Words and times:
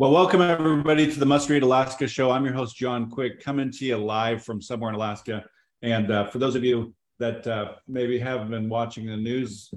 Well, 0.00 0.12
welcome 0.12 0.40
everybody 0.40 1.12
to 1.12 1.20
the 1.20 1.26
Must 1.26 1.50
Read 1.50 1.62
Alaska 1.62 2.08
show. 2.08 2.30
I'm 2.30 2.42
your 2.46 2.54
host, 2.54 2.74
John 2.74 3.10
Quick, 3.10 3.44
coming 3.44 3.70
to 3.72 3.84
you 3.84 3.98
live 3.98 4.42
from 4.42 4.62
somewhere 4.62 4.88
in 4.88 4.94
Alaska. 4.94 5.44
And 5.82 6.10
uh, 6.10 6.24
for 6.28 6.38
those 6.38 6.54
of 6.54 6.64
you 6.64 6.94
that 7.18 7.46
uh, 7.46 7.72
maybe 7.86 8.18
haven't 8.18 8.50
been 8.50 8.70
watching 8.70 9.04
the 9.04 9.18
news 9.18 9.70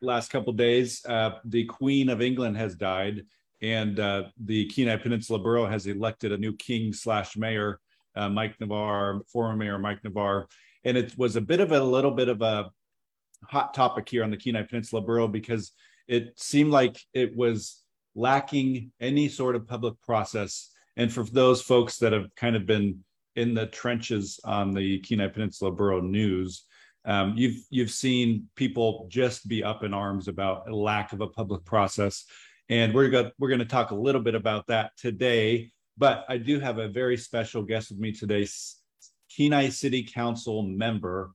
last 0.00 0.30
couple 0.30 0.54
days, 0.54 1.04
uh, 1.04 1.32
the 1.44 1.66
Queen 1.66 2.08
of 2.08 2.22
England 2.22 2.56
has 2.56 2.74
died, 2.74 3.26
and 3.60 4.00
uh, 4.00 4.22
the 4.42 4.64
Kenai 4.68 4.96
Peninsula 4.96 5.40
Borough 5.40 5.66
has 5.66 5.86
elected 5.86 6.32
a 6.32 6.38
new 6.38 6.56
king 6.56 6.94
slash 6.94 7.36
mayor, 7.36 7.78
uh, 8.14 8.30
Mike 8.30 8.58
Navarre, 8.58 9.20
former 9.30 9.56
mayor 9.56 9.78
Mike 9.78 10.02
Navarre. 10.02 10.46
And 10.84 10.96
it 10.96 11.12
was 11.18 11.36
a 11.36 11.42
bit 11.42 11.60
of 11.60 11.72
a 11.72 11.84
little 11.84 12.12
bit 12.12 12.30
of 12.30 12.40
a 12.40 12.70
hot 13.44 13.74
topic 13.74 14.08
here 14.08 14.24
on 14.24 14.30
the 14.30 14.38
Kenai 14.38 14.62
Peninsula 14.62 15.02
Borough 15.02 15.28
because 15.28 15.72
it 16.08 16.32
seemed 16.38 16.70
like 16.70 16.98
it 17.12 17.36
was 17.36 17.82
lacking 18.16 18.90
any 18.98 19.28
sort 19.28 19.54
of 19.54 19.68
public 19.68 19.94
process. 20.02 20.70
And 20.96 21.12
for 21.12 21.22
those 21.24 21.60
folks 21.62 21.98
that 21.98 22.12
have 22.12 22.34
kind 22.34 22.56
of 22.56 22.66
been 22.66 23.04
in 23.36 23.54
the 23.54 23.66
trenches 23.66 24.40
on 24.44 24.72
the 24.72 24.98
Kenai 25.00 25.28
Peninsula 25.28 25.70
Borough 25.70 26.00
News, 26.00 26.64
um, 27.04 27.34
you've 27.36 27.62
you've 27.70 27.90
seen 27.90 28.48
people 28.56 29.06
just 29.08 29.46
be 29.46 29.62
up 29.62 29.84
in 29.84 29.94
arms 29.94 30.26
about 30.26 30.68
a 30.68 30.74
lack 30.74 31.12
of 31.12 31.20
a 31.20 31.28
public 31.28 31.64
process, 31.64 32.24
and 32.68 32.92
we're 32.92 33.10
going 33.10 33.30
we're 33.38 33.48
going 33.48 33.60
to 33.60 33.64
talk 33.64 33.92
a 33.92 33.94
little 33.94 34.22
bit 34.22 34.34
about 34.34 34.66
that 34.66 34.90
today. 34.96 35.70
But 35.96 36.24
I 36.28 36.38
do 36.38 36.58
have 36.58 36.78
a 36.78 36.88
very 36.88 37.16
special 37.16 37.62
guest 37.62 37.90
with 37.90 38.00
me 38.00 38.10
today, 38.10 38.48
Kenai 39.36 39.68
City 39.68 40.02
Council 40.02 40.62
member 40.62 41.30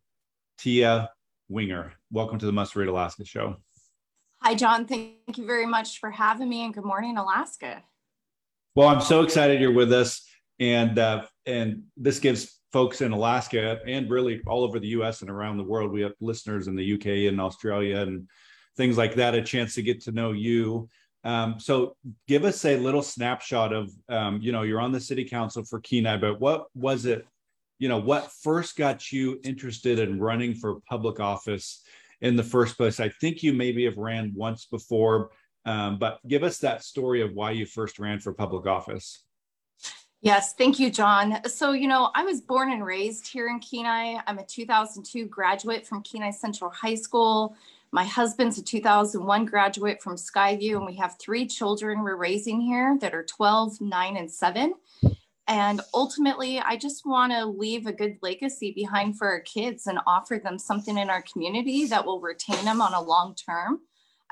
Teea 0.60 1.08
Winger. 1.48 1.94
Welcome 2.12 2.40
to 2.40 2.46
the 2.46 2.52
Must 2.52 2.76
Read 2.76 2.90
Alaska 2.90 3.24
show. 3.24 3.56
Hi, 4.44 4.56
John. 4.56 4.88
Thank 4.88 5.38
you 5.38 5.46
very 5.46 5.68
much 5.68 6.00
for 6.00 6.10
having 6.10 6.50
me, 6.50 6.66
and 6.66 6.74
good 6.74 6.84
morning, 6.84 7.16
Alaska. 7.16 7.84
Well, 8.74 8.88
I'm 8.88 9.00
so 9.00 9.22
excited 9.22 9.62
you're 9.62 9.72
with 9.72 9.94
us, 9.94 10.28
and 10.60 10.98
uh, 10.98 11.26
and 11.46 11.84
this 11.96 12.18
gives 12.18 12.60
folks 12.74 13.02
in 13.02 13.12
Alaska 13.12 13.80
and 13.86 14.10
really 14.10 14.42
all 14.48 14.64
over 14.64 14.80
the 14.80 14.88
U.S. 14.88 15.22
and 15.22 15.30
around 15.30 15.58
the 15.58 15.64
world. 15.64 15.92
We 15.92 16.02
have 16.02 16.14
listeners 16.22 16.68
in 16.68 16.76
the 16.76 16.84
U.K. 16.84 17.28
and 17.28 17.40
Australia 17.40 17.98
and 17.98 18.28
things 18.78 18.98
like 18.98 19.14
that 19.14 19.36
a 19.36 19.44
chance 19.44 19.76
to 19.76 19.84
get 19.84 20.02
to 20.06 20.12
know 20.12 20.32
you. 20.32 20.90
Um, 21.24 21.60
so, 21.60 21.96
give 22.28 22.44
us 22.44 22.66
a 22.66 22.78
little 22.78 23.04
snapshot 23.04 23.72
of 23.74 23.92
um, 24.10 24.40
you 24.42 24.52
know 24.52 24.64
you're 24.64 24.82
on 24.82 24.92
the 24.92 25.00
city 25.00 25.24
council 25.24 25.64
for 25.64 25.80
Kenai, 25.82 26.18
but 26.18 26.42
what 26.42 26.66
was 26.74 27.06
it? 27.06 27.28
You 27.78 27.90
know, 27.90 28.00
what 28.00 28.32
first 28.42 28.76
got 28.76 29.12
you 29.12 29.40
interested 29.44 30.00
in 30.00 30.20
running 30.20 30.56
for 30.56 30.80
public 30.90 31.20
office? 31.20 31.84
In 32.22 32.36
the 32.36 32.44
first 32.44 32.78
place. 32.78 33.00
I 33.00 33.10
think 33.10 33.44
you 33.44 33.54
maybe 33.54 33.86
have 33.86 33.98
ran 33.98 34.32
once 34.36 34.66
before, 34.66 35.32
um, 35.66 35.98
but 36.00 36.20
give 36.28 36.44
us 36.44 36.60
that 36.60 36.84
story 36.84 37.22
of 37.22 37.34
why 37.34 37.52
you 37.52 37.66
first 37.66 38.00
ran 38.00 38.20
for 38.20 38.34
public 38.34 38.68
office. 38.68 39.24
Yes, 40.24 40.54
thank 40.54 40.80
you, 40.80 40.92
John. 40.92 41.44
So, 41.50 41.72
you 41.72 41.88
know, 41.88 42.12
I 42.14 42.24
was 42.24 42.42
born 42.42 42.72
and 42.72 42.86
raised 42.86 43.28
here 43.28 43.48
in 43.48 43.60
Kenai. 43.60 44.20
I'm 44.28 44.38
a 44.38 44.46
2002 44.46 45.26
graduate 45.26 45.88
from 45.88 46.04
Kenai 46.04 46.30
Central 46.30 46.70
High 46.70 46.94
School. 46.94 47.56
My 47.92 48.06
husband's 48.06 48.60
a 48.60 48.64
2001 48.64 49.46
graduate 49.46 50.02
from 50.02 50.16
Skyview, 50.16 50.78
and 50.78 50.86
we 50.86 50.96
have 50.96 51.18
three 51.20 51.48
children 51.48 52.04
we're 52.04 52.16
raising 52.16 52.62
here 52.62 52.98
that 53.02 53.16
are 53.16 53.24
12, 53.24 53.82
9, 53.82 54.18
and 54.18 54.32
7. 54.32 54.76
And 55.48 55.82
ultimately, 55.94 56.60
I 56.60 56.78
just 56.78 57.06
want 57.06 57.32
to 57.34 57.46
leave 57.46 57.86
a 57.86 57.94
good 57.94 58.18
legacy 58.22 58.72
behind 58.72 59.18
for 59.18 59.28
our 59.28 59.42
kids 59.42 59.88
and 59.88 60.00
offer 60.08 60.40
them 60.42 60.58
something 60.58 60.98
in 60.98 61.10
our 61.10 61.24
community 61.24 61.86
that 61.88 62.06
will 62.06 62.22
retain 62.22 62.64
them 62.64 62.82
on 62.82 62.94
a 62.94 63.02
long 63.02 63.36
term. 63.36 63.80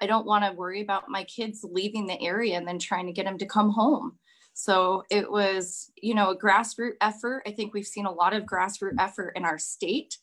I 0.01 0.05
don't 0.05 0.25
want 0.25 0.45
to 0.45 0.53
worry 0.53 0.81
about 0.81 1.09
my 1.09 1.23
kids 1.25 1.65
leaving 1.69 2.07
the 2.07 2.21
area 2.21 2.57
and 2.57 2.67
then 2.67 2.79
trying 2.79 3.07
to 3.07 3.11
get 3.11 3.25
them 3.25 3.37
to 3.39 3.45
come 3.45 3.71
home. 3.71 4.17
So 4.53 5.03
it 5.09 5.29
was, 5.29 5.91
you 6.01 6.13
know, 6.13 6.31
a 6.31 6.37
grassroots 6.37 6.95
effort. 7.01 7.43
I 7.45 7.51
think 7.51 7.73
we've 7.73 7.85
seen 7.85 8.05
a 8.05 8.11
lot 8.11 8.33
of 8.33 8.43
grassroots 8.43 8.95
effort 8.99 9.31
in 9.35 9.45
our 9.45 9.57
state, 9.57 10.17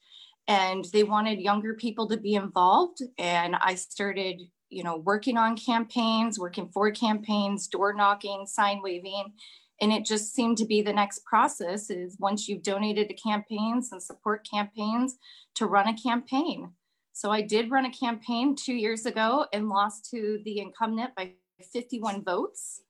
and 0.47 0.85
they 0.93 1.05
wanted 1.05 1.41
younger 1.41 1.75
people 1.75 2.07
to 2.09 2.17
be 2.17 2.35
involved. 2.35 3.03
And 3.19 3.57
I 3.57 3.75
started, 3.75 4.43
you 4.69 4.85
know, 4.85 4.99
working 4.99 5.37
on 5.37 5.57
campaigns, 5.57 6.39
working 6.39 6.69
for 6.69 6.91
campaigns, 6.91 7.67
door 7.67 7.95
knocking, 7.95 8.47
sign 8.47 8.81
waving, 8.83 9.33
and 9.81 9.93
it 9.93 10.05
just 10.05 10.35
seemed 10.35 10.57
to 10.59 10.65
be 10.65 10.81
the 10.81 10.93
next 10.93 11.25
process 11.25 11.91
is 11.91 12.17
once 12.19 12.49
you've 12.49 12.63
donated 12.63 13.09
to 13.09 13.15
campaigns 13.15 13.93
and 13.93 14.03
support 14.03 14.47
campaigns 14.51 15.17
to 15.55 15.67
run 15.67 15.89
a 15.89 15.97
campaign. 15.97 16.71
So 17.13 17.31
i 17.31 17.41
did 17.41 17.71
run 17.71 17.85
a 17.85 17.91
campaign 17.91 18.57
two 18.57 18.75
years 18.75 19.07
ago 19.07 19.47
and 19.53 19.69
lost 19.69 20.11
to 20.11 20.41
the 20.45 20.61
incumbent 20.61 21.15
by 21.15 21.33
51 21.73 22.25
votes. 22.25 22.83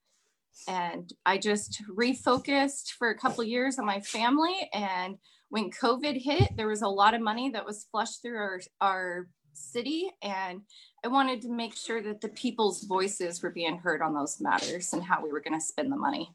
And 0.69 1.13
i 1.25 1.39
just 1.39 1.83
refocused 1.97 2.93
for 2.93 3.11
a 3.11 3.19
couple 3.19 3.43
years 3.45 3.79
on 3.79 3.87
my 3.87 4.01
family. 4.01 4.69
And 4.73 5.17
when 5.49 5.71
covid 5.71 6.23
hit 6.23 6.57
there 6.57 6.69
was 6.69 6.83
a 6.83 6.89
lot 6.89 7.15
of 7.15 7.21
money 7.21 7.51
that 7.51 7.67
was 7.67 7.87
flushed 7.91 8.23
through 8.23 8.39
our, 8.39 8.61
our 8.81 9.29
city. 9.55 10.11
And 10.23 10.63
i 11.05 11.09
wanted 11.09 11.43
to 11.43 11.51
make 11.51 11.77
sure 11.77 12.01
that 12.03 12.21
the 12.21 12.29
people's 12.29 12.85
voices 12.85 13.43
were 13.43 13.51
being 13.51 13.79
heard 13.79 14.03
on 14.03 14.15
those 14.15 14.41
matters 14.41 14.93
and 14.93 15.03
how 15.03 15.21
we 15.21 15.33
were 15.33 15.41
going 15.41 15.59
to 15.59 15.65
spend 15.65 15.91
the 15.91 15.97
money 15.97 16.31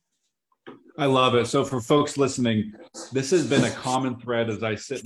I 0.97 1.05
love 1.05 1.35
it. 1.35 1.47
So, 1.47 1.63
for 1.63 1.79
folks 1.79 2.17
listening, 2.17 2.73
this 3.11 3.31
has 3.31 3.47
been 3.47 3.63
a 3.63 3.71
common 3.71 4.19
thread 4.19 4.49
as 4.49 4.63
I 4.63 4.75
sit 4.75 5.01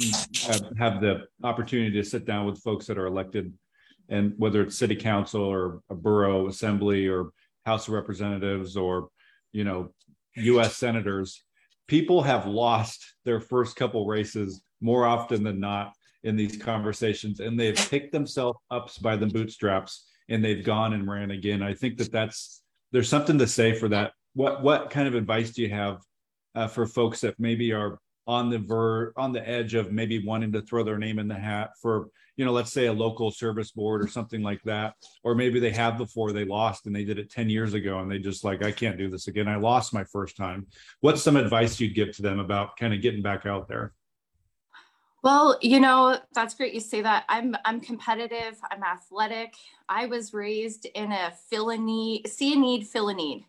and 0.49 0.77
have 0.77 1.01
the 1.01 1.25
opportunity 1.43 1.91
to 2.01 2.03
sit 2.03 2.25
down 2.25 2.45
with 2.45 2.61
folks 2.61 2.87
that 2.87 2.97
are 2.97 3.05
elected, 3.05 3.53
and 4.09 4.33
whether 4.37 4.61
it's 4.61 4.77
city 4.77 4.95
council 4.95 5.43
or 5.43 5.81
a 5.89 5.95
borough 5.95 6.47
assembly 6.47 7.07
or 7.07 7.29
House 7.65 7.87
of 7.87 7.93
Representatives 7.93 8.77
or, 8.77 9.09
you 9.51 9.63
know, 9.63 9.91
U.S. 10.35 10.75
senators, 10.75 11.43
people 11.87 12.21
have 12.21 12.45
lost 12.45 13.03
their 13.23 13.39
first 13.39 13.75
couple 13.75 14.05
races 14.05 14.61
more 14.81 15.05
often 15.05 15.43
than 15.43 15.59
not 15.59 15.93
in 16.23 16.35
these 16.35 16.57
conversations, 16.57 17.39
and 17.39 17.59
they've 17.59 17.75
picked 17.75 18.11
themselves 18.11 18.59
up 18.71 18.89
by 19.01 19.15
the 19.15 19.27
bootstraps 19.27 20.07
and 20.29 20.43
they've 20.43 20.65
gone 20.65 20.93
and 20.93 21.07
ran 21.07 21.31
again. 21.31 21.61
I 21.61 21.73
think 21.73 21.97
that 21.97 22.11
that's 22.11 22.63
there's 22.91 23.09
something 23.09 23.37
to 23.37 23.47
say 23.47 23.73
for 23.73 23.89
that 23.89 24.13
what 24.35 24.61
what 24.61 24.89
kind 24.89 25.07
of 25.07 25.15
advice 25.15 25.51
do 25.51 25.63
you 25.63 25.69
have 25.69 26.01
uh, 26.53 26.67
for 26.67 26.85
folks 26.85 27.21
that 27.21 27.39
maybe 27.39 27.73
are 27.73 27.99
on 28.27 28.49
the 28.49 28.59
ver 28.59 29.13
on 29.17 29.31
the 29.31 29.47
edge 29.47 29.73
of 29.73 29.91
maybe 29.91 30.23
wanting 30.23 30.51
to 30.51 30.61
throw 30.61 30.83
their 30.83 30.97
name 30.97 31.19
in 31.19 31.27
the 31.27 31.35
hat 31.35 31.71
for 31.81 32.07
you 32.37 32.45
know 32.45 32.51
let's 32.51 32.71
say 32.71 32.87
a 32.87 32.93
local 32.93 33.31
service 33.31 33.71
board 33.71 34.03
or 34.03 34.07
something 34.07 34.41
like 34.41 34.61
that 34.63 34.95
or 35.23 35.35
maybe 35.35 35.59
they 35.59 35.71
have 35.71 35.97
before 35.97 36.31
they 36.31 36.43
lost 36.43 36.85
and 36.85 36.95
they 36.95 37.03
did 37.03 37.19
it 37.19 37.29
10 37.29 37.49
years 37.49 37.73
ago 37.73 37.99
and 37.99 38.11
they 38.11 38.19
just 38.19 38.43
like 38.43 38.63
i 38.63 38.71
can't 38.71 38.97
do 38.97 39.09
this 39.09 39.27
again. 39.27 39.47
I 39.47 39.55
lost 39.57 39.93
my 39.93 40.03
first 40.03 40.35
time. 40.35 40.67
What's 41.01 41.21
some 41.21 41.37
advice 41.37 41.79
you'd 41.79 41.95
give 41.95 42.15
to 42.15 42.21
them 42.21 42.39
about 42.39 42.77
kind 42.77 42.93
of 42.93 43.01
getting 43.01 43.21
back 43.21 43.45
out 43.45 43.67
there? 43.67 43.93
Well, 45.23 45.57
you 45.61 45.79
know, 45.79 46.19
that's 46.33 46.53
great 46.53 46.73
you 46.73 46.79
say 46.79 47.01
that. 47.01 47.25
I'm 47.29 47.55
I'm 47.63 47.79
competitive, 47.79 48.59
I'm 48.69 48.83
athletic. 48.83 49.53
I 49.87 50.07
was 50.07 50.33
raised 50.33 50.85
in 50.93 51.11
a 51.11 51.31
fill 51.49 51.69
a 51.69 51.77
need, 51.77 52.27
see 52.27 52.53
a 52.53 52.55
need, 52.57 52.87
fill 52.87 53.09
a 53.09 53.13
need 53.13 53.45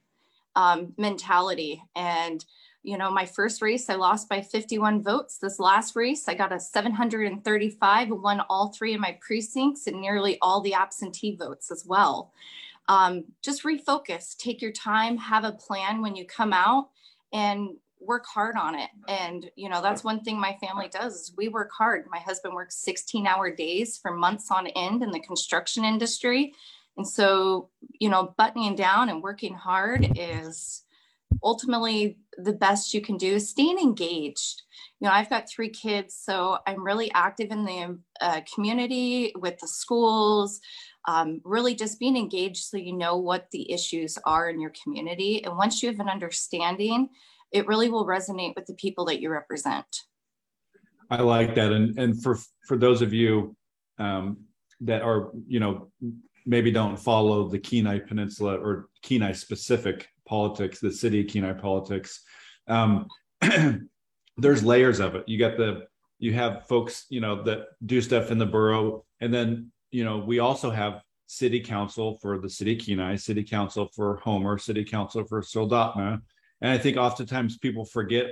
um, 0.56 0.94
mentality. 0.96 1.82
And, 1.94 2.44
you 2.82 2.98
know, 2.98 3.10
my 3.10 3.26
first 3.26 3.62
race, 3.62 3.88
I 3.88 3.94
lost 3.94 4.28
by 4.28 4.40
51 4.40 5.02
votes. 5.02 5.38
This 5.38 5.60
last 5.60 5.94
race, 5.94 6.28
I 6.28 6.34
got 6.34 6.52
a 6.52 6.58
735 6.58 8.08
won 8.10 8.40
all 8.48 8.72
three 8.72 8.94
of 8.94 9.00
my 9.00 9.18
precincts 9.20 9.86
and 9.86 10.00
nearly 10.00 10.38
all 10.40 10.60
the 10.60 10.74
absentee 10.74 11.36
votes 11.36 11.70
as 11.70 11.84
well. 11.86 12.32
Um, 12.88 13.24
just 13.42 13.64
refocus, 13.64 14.36
take 14.36 14.62
your 14.62 14.72
time, 14.72 15.18
have 15.18 15.44
a 15.44 15.52
plan 15.52 16.02
when 16.02 16.16
you 16.16 16.24
come 16.24 16.52
out 16.52 16.88
and 17.32 17.70
work 18.00 18.24
hard 18.26 18.56
on 18.56 18.74
it. 18.76 18.90
And, 19.08 19.50
you 19.56 19.68
know, 19.68 19.82
that's 19.82 20.04
one 20.04 20.20
thing 20.20 20.38
my 20.38 20.56
family 20.60 20.88
does 20.88 21.14
is 21.14 21.34
we 21.36 21.48
work 21.48 21.70
hard. 21.76 22.04
My 22.10 22.18
husband 22.18 22.54
works 22.54 22.76
16 22.76 23.26
hour 23.26 23.50
days 23.50 23.98
for 23.98 24.12
months 24.12 24.50
on 24.50 24.68
end 24.68 25.02
in 25.02 25.10
the 25.10 25.20
construction 25.20 25.84
industry. 25.84 26.52
And 26.96 27.06
so, 27.06 27.70
you 28.00 28.08
know, 28.08 28.34
buttoning 28.38 28.74
down 28.74 29.08
and 29.08 29.22
working 29.22 29.54
hard 29.54 30.18
is 30.18 30.82
ultimately 31.42 32.18
the 32.38 32.52
best 32.52 32.94
you 32.94 33.00
can 33.00 33.16
do. 33.16 33.38
Staying 33.38 33.78
engaged. 33.78 34.62
You 35.00 35.06
know, 35.06 35.12
I've 35.12 35.28
got 35.28 35.48
three 35.48 35.68
kids, 35.68 36.14
so 36.14 36.58
I'm 36.66 36.82
really 36.82 37.10
active 37.12 37.50
in 37.50 37.64
the 37.64 37.98
uh, 38.20 38.40
community 38.54 39.32
with 39.36 39.58
the 39.58 39.68
schools. 39.68 40.60
um, 41.06 41.40
really 41.44 41.74
just 41.74 41.98
being 41.98 42.16
engaged 42.16 42.64
so 42.64 42.76
you 42.76 42.92
know 42.92 43.16
what 43.16 43.50
the 43.52 43.70
issues 43.72 44.18
are 44.24 44.50
in 44.50 44.60
your 44.60 44.72
community. 44.82 45.44
And 45.44 45.56
once 45.56 45.82
you 45.82 45.88
have 45.88 46.00
an 46.00 46.08
understanding, 46.08 47.10
it 47.52 47.66
really 47.66 47.88
will 47.88 48.06
resonate 48.06 48.54
with 48.56 48.66
the 48.66 48.74
people 48.74 49.04
that 49.06 49.20
you 49.20 49.30
represent. 49.30 49.86
I 51.10 51.22
like 51.22 51.54
that. 51.54 51.72
And, 51.72 51.96
and 51.98 52.20
for, 52.22 52.38
for 52.66 52.76
those 52.76 53.02
of 53.02 53.12
you 53.12 53.54
um, 53.98 54.38
that 54.80 55.02
are, 55.02 55.30
you 55.46 55.60
know, 55.60 55.92
maybe 56.46 56.70
don't 56.70 56.96
follow 56.96 57.48
the 57.48 57.58
Kenai 57.58 57.98
Peninsula 57.98 58.56
or 58.56 58.88
Kenai 59.02 59.32
specific 59.32 60.08
politics, 60.26 60.80
the 60.80 60.92
city 60.92 61.20
of 61.20 61.26
Kenai 61.26 61.52
politics, 61.52 62.22
um, 62.68 63.06
there's 64.38 64.64
layers 64.64 65.00
of 65.00 65.14
it. 65.14 65.28
You 65.28 65.38
got 65.38 65.56
the, 65.56 65.86
you 66.18 66.32
have 66.32 66.66
folks, 66.66 67.06
you 67.10 67.20
know, 67.20 67.42
that 67.42 67.66
do 67.84 68.00
stuff 68.00 68.30
in 68.30 68.38
the 68.38 68.46
borough. 68.46 69.04
And 69.20 69.32
then 69.32 69.72
you 69.90 70.04
know, 70.04 70.18
we 70.18 70.40
also 70.40 70.70
have 70.70 71.00
city 71.26 71.60
council 71.60 72.18
for 72.20 72.38
the 72.38 72.50
city 72.50 72.76
Kenai, 72.76 73.16
city 73.16 73.42
council 73.42 73.88
for 73.94 74.16
Homer, 74.16 74.58
city 74.58 74.84
council 74.84 75.24
for 75.24 75.40
Soldotna. 75.40 76.20
And 76.60 76.70
I 76.70 76.78
think 76.78 76.96
oftentimes 76.96 77.58
people 77.58 77.84
forget 77.84 78.26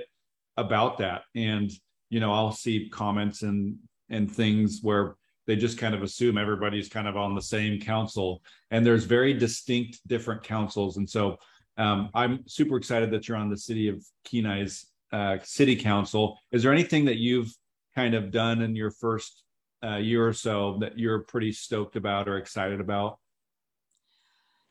about 0.57 0.99
that. 0.99 1.23
And, 1.35 1.71
you 2.09 2.19
know, 2.19 2.31
I'll 2.31 2.51
see 2.51 2.89
comments 2.89 3.41
and 3.41 3.77
and 4.09 4.31
things 4.31 4.79
where 4.83 5.15
they 5.47 5.55
just 5.55 5.77
kind 5.77 5.93
of 5.93 6.03
assume 6.03 6.37
everybody's 6.37 6.89
kind 6.89 7.07
of 7.07 7.17
on 7.17 7.35
the 7.35 7.41
same 7.41 7.79
council. 7.79 8.41
And 8.71 8.85
there's 8.85 9.03
very 9.03 9.33
distinct 9.33 9.99
different 10.07 10.43
councils. 10.43 10.97
And 10.97 11.09
so 11.09 11.37
um, 11.77 12.09
I'm 12.13 12.47
super 12.47 12.77
excited 12.77 13.11
that 13.11 13.27
you're 13.27 13.37
on 13.37 13.49
the 13.49 13.57
city 13.57 13.89
of 13.89 14.03
Kenai's 14.25 14.87
uh, 15.11 15.37
city 15.43 15.75
council. 15.75 16.37
Is 16.51 16.63
there 16.63 16.73
anything 16.73 17.05
that 17.05 17.17
you've 17.17 17.53
kind 17.95 18.15
of 18.15 18.31
done 18.31 18.61
in 18.61 18.75
your 18.75 18.91
first 18.91 19.43
uh, 19.83 19.97
year 19.97 20.27
or 20.27 20.33
so 20.33 20.77
that 20.81 20.97
you're 20.97 21.19
pretty 21.19 21.51
stoked 21.51 21.95
about 21.95 22.27
or 22.27 22.37
excited 22.37 22.79
about? 22.79 23.19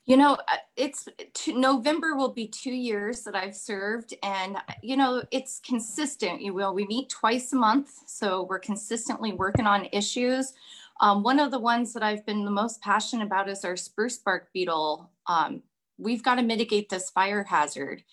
You 0.06 0.18
know, 0.18 0.34
uh, 0.34 0.56
it's 0.76 1.08
November 1.48 2.14
will 2.14 2.32
be 2.32 2.46
two 2.46 2.74
years 2.74 3.22
that 3.22 3.34
I've 3.34 3.56
served, 3.56 4.12
and 4.22 4.58
you 4.82 4.98
know, 4.98 5.22
it's 5.30 5.60
consistent. 5.60 6.42
You 6.42 6.52
will 6.52 6.74
we 6.74 6.86
meet 6.86 7.08
twice 7.08 7.52
a 7.54 7.56
month, 7.56 7.90
so 8.06 8.42
we're 8.42 8.58
consistently 8.58 9.32
working 9.32 9.66
on 9.66 9.88
issues. 9.92 10.52
Um, 11.00 11.22
one 11.22 11.40
of 11.40 11.50
the 11.50 11.58
ones 11.58 11.94
that 11.94 12.02
I've 12.02 12.24
been 12.26 12.44
the 12.44 12.50
most 12.50 12.82
passionate 12.82 13.24
about 13.24 13.48
is 13.48 13.64
our 13.64 13.76
spruce 13.76 14.18
bark 14.18 14.52
beetle. 14.52 15.10
Um, 15.26 15.62
we've 15.98 16.22
got 16.22 16.34
to 16.36 16.42
mitigate 16.42 16.88
this 16.88 17.10
fire 17.10 17.42
hazard. 17.42 18.04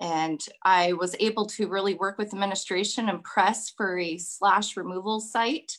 And 0.00 0.44
I 0.62 0.92
was 0.92 1.16
able 1.20 1.46
to 1.46 1.68
really 1.68 1.94
work 1.94 2.18
with 2.18 2.34
administration 2.34 3.08
and 3.08 3.24
press 3.24 3.70
for 3.70 3.98
a 3.98 4.18
slash 4.18 4.76
removal 4.76 5.20
site. 5.20 5.78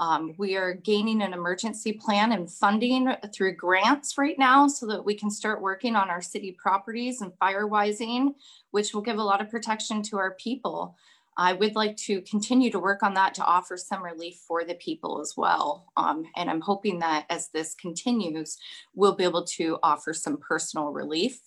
Um, 0.00 0.34
we 0.38 0.56
are 0.56 0.72
gaining 0.72 1.20
an 1.20 1.34
emergency 1.34 1.92
plan 1.92 2.32
and 2.32 2.50
funding 2.50 3.14
through 3.34 3.56
grants 3.56 4.16
right 4.16 4.38
now 4.38 4.66
so 4.66 4.86
that 4.86 5.04
we 5.04 5.14
can 5.14 5.30
start 5.30 5.60
working 5.60 5.94
on 5.94 6.08
our 6.08 6.22
city 6.22 6.56
properties 6.58 7.20
and 7.20 7.32
firewising, 7.32 8.34
which 8.70 8.94
will 8.94 9.02
give 9.02 9.18
a 9.18 9.22
lot 9.22 9.42
of 9.42 9.50
protection 9.50 10.02
to 10.04 10.16
our 10.16 10.30
people. 10.32 10.96
I 11.36 11.52
would 11.52 11.74
like 11.74 11.98
to 11.98 12.22
continue 12.22 12.70
to 12.70 12.78
work 12.78 13.02
on 13.02 13.12
that 13.14 13.34
to 13.34 13.44
offer 13.44 13.76
some 13.76 14.02
relief 14.02 14.36
for 14.48 14.64
the 14.64 14.74
people 14.74 15.20
as 15.20 15.34
well. 15.36 15.92
Um, 15.98 16.24
and 16.34 16.48
I'm 16.48 16.62
hoping 16.62 16.98
that 17.00 17.26
as 17.28 17.48
this 17.48 17.74
continues, 17.74 18.56
we'll 18.94 19.14
be 19.14 19.24
able 19.24 19.44
to 19.44 19.78
offer 19.82 20.14
some 20.14 20.38
personal 20.38 20.92
relief. 20.92 21.40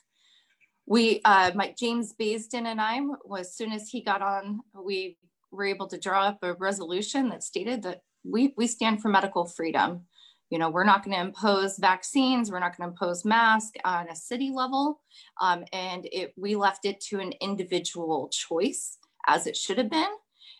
We, 0.86 1.22
uh, 1.26 1.52
Mike 1.56 1.76
James 1.76 2.14
Baisden 2.14 2.66
and 2.66 2.80
I, 2.80 3.00
as 3.40 3.56
soon 3.56 3.72
as 3.72 3.90
he 3.90 4.02
got 4.02 4.22
on, 4.22 4.62
we 4.80 5.18
were 5.52 5.66
able 5.66 5.88
to 5.88 5.98
draw 5.98 6.24
up 6.24 6.44
a 6.44 6.54
resolution 6.54 7.30
that 7.30 7.44
stated 7.44 7.82
that 7.84 8.02
we, 8.24 8.54
we 8.58 8.68
stand 8.68 9.02
for 9.02 9.10
medical 9.10 9.46
freedom. 9.46 10.06
You 10.50 10.60
know, 10.60 10.70
we're 10.70 10.84
not 10.84 11.04
going 11.04 11.16
to 11.16 11.22
impose 11.22 11.78
vaccines. 11.78 12.52
We're 12.52 12.60
not 12.60 12.78
going 12.78 12.88
to 12.88 12.94
impose 12.94 13.26
masks 13.26 13.78
on 13.84 14.08
a 14.10 14.16
city 14.16 14.52
level. 14.54 15.02
Um, 15.42 15.66
and 15.74 16.08
it, 16.12 16.34
we 16.38 16.56
left 16.56 16.86
it 16.86 17.02
to 17.10 17.20
an 17.20 17.34
individual 17.42 18.30
choice 18.30 18.98
as 19.28 19.48
it 19.48 19.58
should 19.58 19.78
have 19.78 19.90
been. 19.90 20.12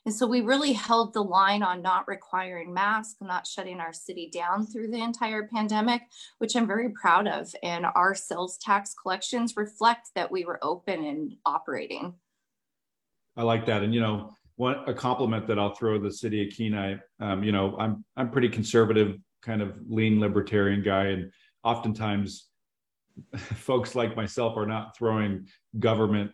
And 0.06 0.14
so 0.14 0.28
we 0.28 0.42
really 0.42 0.74
held 0.74 1.14
the 1.14 1.24
line 1.24 1.64
on 1.64 1.82
not 1.82 2.08
requiring 2.08 2.74
masks, 2.74 3.16
not 3.22 3.48
shutting 3.48 3.80
our 3.80 3.94
city 3.94 4.30
down 4.34 4.66
through 4.66 4.90
the 4.90 5.02
entire 5.02 5.48
pandemic, 5.48 6.02
which 6.40 6.56
I'm 6.56 6.68
very 6.68 6.90
proud 6.90 7.28
of. 7.28 7.54
And 7.64 7.86
our 7.96 8.14
sales 8.14 8.58
tax 8.58 8.94
collections 9.02 9.56
reflect 9.56 10.10
that 10.16 10.32
we 10.32 10.44
were 10.44 10.60
open 10.62 11.06
and 11.06 11.36
operating. 11.46 12.16
I 13.38 13.44
like 13.44 13.66
that. 13.68 13.84
And, 13.84 13.94
you 13.94 14.02
know, 14.02 14.34
one 14.64 14.78
a 14.88 14.94
compliment 14.94 15.46
that 15.48 15.60
I'll 15.60 15.76
throw 15.76 16.00
the 16.00 16.12
city 16.12 16.48
of 16.48 16.56
Kenai. 16.56 16.96
Um, 17.20 17.44
you 17.44 17.52
know, 17.52 17.76
I'm 17.78 18.04
I'm 18.16 18.32
pretty 18.32 18.50
conservative, 18.50 19.18
kind 19.42 19.62
of 19.62 19.78
lean 19.88 20.20
libertarian 20.20 20.82
guy, 20.82 21.08
and 21.08 21.32
oftentimes 21.64 22.50
folks 23.36 23.94
like 23.94 24.16
myself 24.16 24.58
are 24.58 24.66
not 24.66 24.98
throwing 24.98 25.48
government 25.80 26.32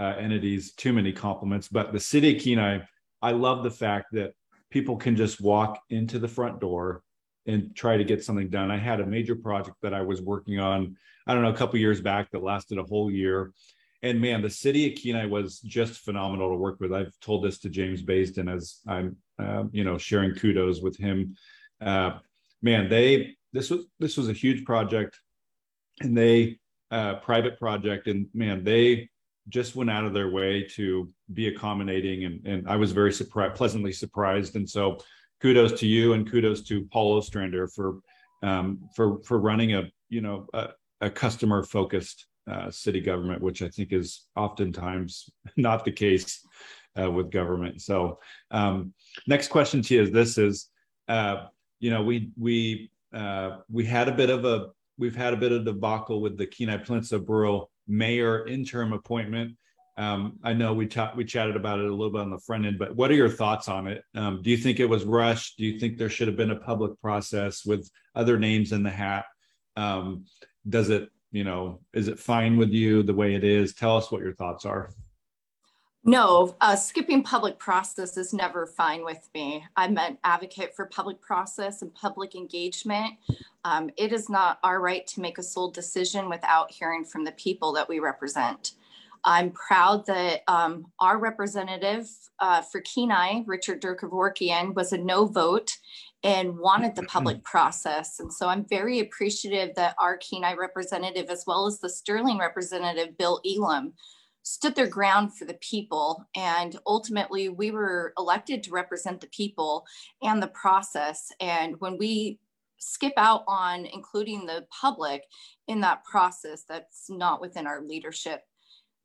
uh, 0.00 0.14
entities 0.18 0.72
too 0.72 0.92
many 0.92 1.12
compliments. 1.12 1.68
But 1.68 1.92
the 1.92 2.00
city 2.00 2.36
of 2.36 2.42
Kenai, 2.42 2.80
I 3.20 3.32
love 3.32 3.62
the 3.62 3.70
fact 3.70 4.06
that 4.12 4.32
people 4.70 4.96
can 4.96 5.16
just 5.16 5.40
walk 5.40 5.80
into 5.90 6.18
the 6.18 6.28
front 6.28 6.60
door 6.60 7.02
and 7.46 7.74
try 7.74 7.96
to 7.96 8.04
get 8.04 8.24
something 8.24 8.48
done. 8.48 8.70
I 8.70 8.78
had 8.78 9.00
a 9.00 9.06
major 9.06 9.34
project 9.34 9.76
that 9.82 9.92
I 9.92 10.00
was 10.00 10.22
working 10.22 10.58
on, 10.60 10.96
I 11.26 11.34
don't 11.34 11.42
know, 11.42 11.50
a 11.50 11.56
couple 11.56 11.78
years 11.78 12.00
back 12.00 12.30
that 12.30 12.42
lasted 12.42 12.78
a 12.78 12.84
whole 12.84 13.10
year 13.10 13.52
and 14.02 14.20
man, 14.20 14.42
the 14.42 14.50
city 14.50 14.90
of 14.90 14.98
Kenai 14.98 15.26
was 15.26 15.60
just 15.60 16.00
phenomenal 16.00 16.50
to 16.50 16.56
work 16.56 16.80
with. 16.80 16.92
I've 16.92 17.12
told 17.20 17.44
this 17.44 17.58
to 17.60 17.68
James 17.68 18.02
Baisden 18.02 18.52
as 18.52 18.80
I'm, 18.86 19.16
uh, 19.38 19.64
you 19.70 19.84
know, 19.84 19.96
sharing 19.96 20.34
kudos 20.34 20.80
with 20.80 20.96
him. 20.96 21.36
Uh, 21.80 22.18
man, 22.62 22.88
they 22.88 23.36
this 23.52 23.70
was 23.70 23.86
this 24.00 24.16
was 24.16 24.28
a 24.28 24.32
huge 24.32 24.64
project, 24.64 25.20
and 26.00 26.16
they 26.16 26.58
uh, 26.90 27.16
private 27.16 27.58
project, 27.58 28.08
and 28.08 28.26
man, 28.34 28.64
they 28.64 29.08
just 29.48 29.76
went 29.76 29.90
out 29.90 30.04
of 30.04 30.14
their 30.14 30.30
way 30.30 30.66
to 30.74 31.08
be 31.32 31.46
accommodating, 31.48 32.24
and 32.24 32.46
and 32.46 32.68
I 32.68 32.76
was 32.76 32.90
very 32.92 33.12
surprised, 33.12 33.54
pleasantly 33.54 33.92
surprised, 33.92 34.56
and 34.56 34.68
so 34.68 34.98
kudos 35.40 35.78
to 35.80 35.86
you, 35.86 36.14
and 36.14 36.28
kudos 36.28 36.62
to 36.62 36.84
Paul 36.86 37.18
Ostrander 37.18 37.68
for 37.68 38.00
um, 38.42 38.80
for 38.96 39.22
for 39.22 39.38
running 39.38 39.74
a 39.74 39.84
you 40.08 40.22
know 40.22 40.46
a, 40.54 40.70
a 41.00 41.10
customer 41.10 41.62
focused 41.62 42.26
uh, 42.50 42.70
city 42.70 43.00
government, 43.00 43.42
which 43.42 43.62
I 43.62 43.68
think 43.68 43.92
is 43.92 44.26
oftentimes 44.36 45.30
not 45.56 45.84
the 45.84 45.92
case 45.92 46.46
uh, 47.00 47.10
with 47.10 47.30
government. 47.30 47.80
So, 47.80 48.18
um, 48.50 48.92
next 49.26 49.48
question 49.48 49.82
to 49.82 49.94
you 49.94 50.02
is 50.02 50.10
this: 50.10 50.38
is 50.38 50.68
uh, 51.08 51.46
you 51.80 51.90
know 51.90 52.02
we 52.02 52.30
we 52.38 52.90
uh, 53.14 53.58
we 53.70 53.84
had 53.84 54.08
a 54.08 54.12
bit 54.12 54.30
of 54.30 54.44
a 54.44 54.68
we've 54.98 55.16
had 55.16 55.34
a 55.34 55.36
bit 55.36 55.52
of 55.52 55.62
a 55.62 55.64
debacle 55.64 56.20
with 56.20 56.36
the 56.36 56.46
Kenai 56.46 56.78
Peninsula 56.78 57.20
Borough 57.20 57.70
Mayor 57.86 58.46
interim 58.46 58.92
appointment. 58.92 59.56
Um, 59.98 60.38
I 60.42 60.54
know 60.54 60.72
we 60.72 60.86
talked 60.86 61.16
we 61.16 61.24
chatted 61.24 61.56
about 61.56 61.78
it 61.78 61.84
a 61.84 61.94
little 61.94 62.10
bit 62.10 62.22
on 62.22 62.30
the 62.30 62.38
front 62.38 62.64
end, 62.64 62.78
but 62.78 62.96
what 62.96 63.10
are 63.10 63.14
your 63.14 63.28
thoughts 63.28 63.68
on 63.68 63.86
it? 63.86 64.02
Um, 64.14 64.40
do 64.42 64.50
you 64.50 64.56
think 64.56 64.80
it 64.80 64.86
was 64.86 65.04
rushed? 65.04 65.58
Do 65.58 65.64
you 65.64 65.78
think 65.78 65.98
there 65.98 66.08
should 66.08 66.28
have 66.28 66.36
been 66.36 66.50
a 66.50 66.56
public 66.56 66.98
process 67.00 67.64
with 67.64 67.90
other 68.14 68.38
names 68.38 68.72
in 68.72 68.82
the 68.82 68.90
hat? 68.90 69.26
Um, 69.76 70.24
does 70.68 70.88
it 70.90 71.08
you 71.32 71.44
know, 71.44 71.80
is 71.94 72.08
it 72.08 72.18
fine 72.18 72.56
with 72.56 72.70
you 72.70 73.02
the 73.02 73.14
way 73.14 73.34
it 73.34 73.42
is? 73.42 73.74
Tell 73.74 73.96
us 73.96 74.12
what 74.12 74.22
your 74.22 74.34
thoughts 74.34 74.64
are. 74.64 74.90
No, 76.04 76.56
uh, 76.60 76.74
skipping 76.74 77.22
public 77.22 77.58
process 77.58 78.16
is 78.16 78.34
never 78.34 78.66
fine 78.66 79.04
with 79.04 79.28
me. 79.34 79.64
I'm 79.76 79.96
an 79.98 80.18
advocate 80.24 80.74
for 80.74 80.86
public 80.86 81.20
process 81.20 81.80
and 81.80 81.94
public 81.94 82.34
engagement. 82.34 83.14
Um, 83.64 83.88
it 83.96 84.12
is 84.12 84.28
not 84.28 84.58
our 84.64 84.80
right 84.80 85.06
to 85.06 85.20
make 85.20 85.38
a 85.38 85.44
sole 85.44 85.70
decision 85.70 86.28
without 86.28 86.72
hearing 86.72 87.04
from 87.04 87.24
the 87.24 87.32
people 87.32 87.72
that 87.74 87.88
we 87.88 88.00
represent. 88.00 88.72
I'm 89.24 89.52
proud 89.52 90.04
that 90.06 90.42
um, 90.48 90.86
our 90.98 91.18
representative 91.18 92.10
uh, 92.40 92.62
for 92.62 92.80
Kenai, 92.80 93.42
Richard 93.46 93.80
Derkevorkian, 93.80 94.74
was 94.74 94.92
a 94.92 94.98
no 94.98 95.26
vote 95.26 95.78
and 96.24 96.58
wanted 96.58 96.94
the 96.94 97.02
public 97.04 97.42
process. 97.42 98.20
And 98.20 98.32
so 98.32 98.48
I'm 98.48 98.64
very 98.68 99.00
appreciative 99.00 99.74
that 99.74 99.96
our 99.98 100.16
Kenai 100.16 100.54
representative, 100.54 101.28
as 101.28 101.44
well 101.46 101.66
as 101.66 101.80
the 101.80 101.90
Sterling 101.90 102.38
representative, 102.38 103.18
Bill 103.18 103.40
Elam, 103.44 103.94
stood 104.44 104.74
their 104.74 104.88
ground 104.88 105.36
for 105.36 105.44
the 105.44 105.54
people. 105.54 106.24
And 106.36 106.76
ultimately, 106.86 107.48
we 107.48 107.70
were 107.70 108.12
elected 108.18 108.62
to 108.64 108.70
represent 108.70 109.20
the 109.20 109.28
people 109.28 109.84
and 110.22 110.42
the 110.42 110.48
process. 110.48 111.30
And 111.40 111.80
when 111.80 111.98
we 111.98 112.38
skip 112.78 113.14
out 113.16 113.44
on 113.46 113.86
including 113.86 114.46
the 114.46 114.66
public 114.80 115.24
in 115.68 115.80
that 115.80 116.04
process, 116.04 116.64
that's 116.68 117.06
not 117.08 117.40
within 117.40 117.66
our 117.66 117.82
leadership. 117.82 118.42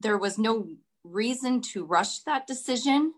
There 0.02 0.18
was 0.18 0.38
no 0.38 0.68
reason 1.04 1.62
to 1.74 1.86
rush 1.86 2.20
that 2.20 2.48
decision. 2.48 3.14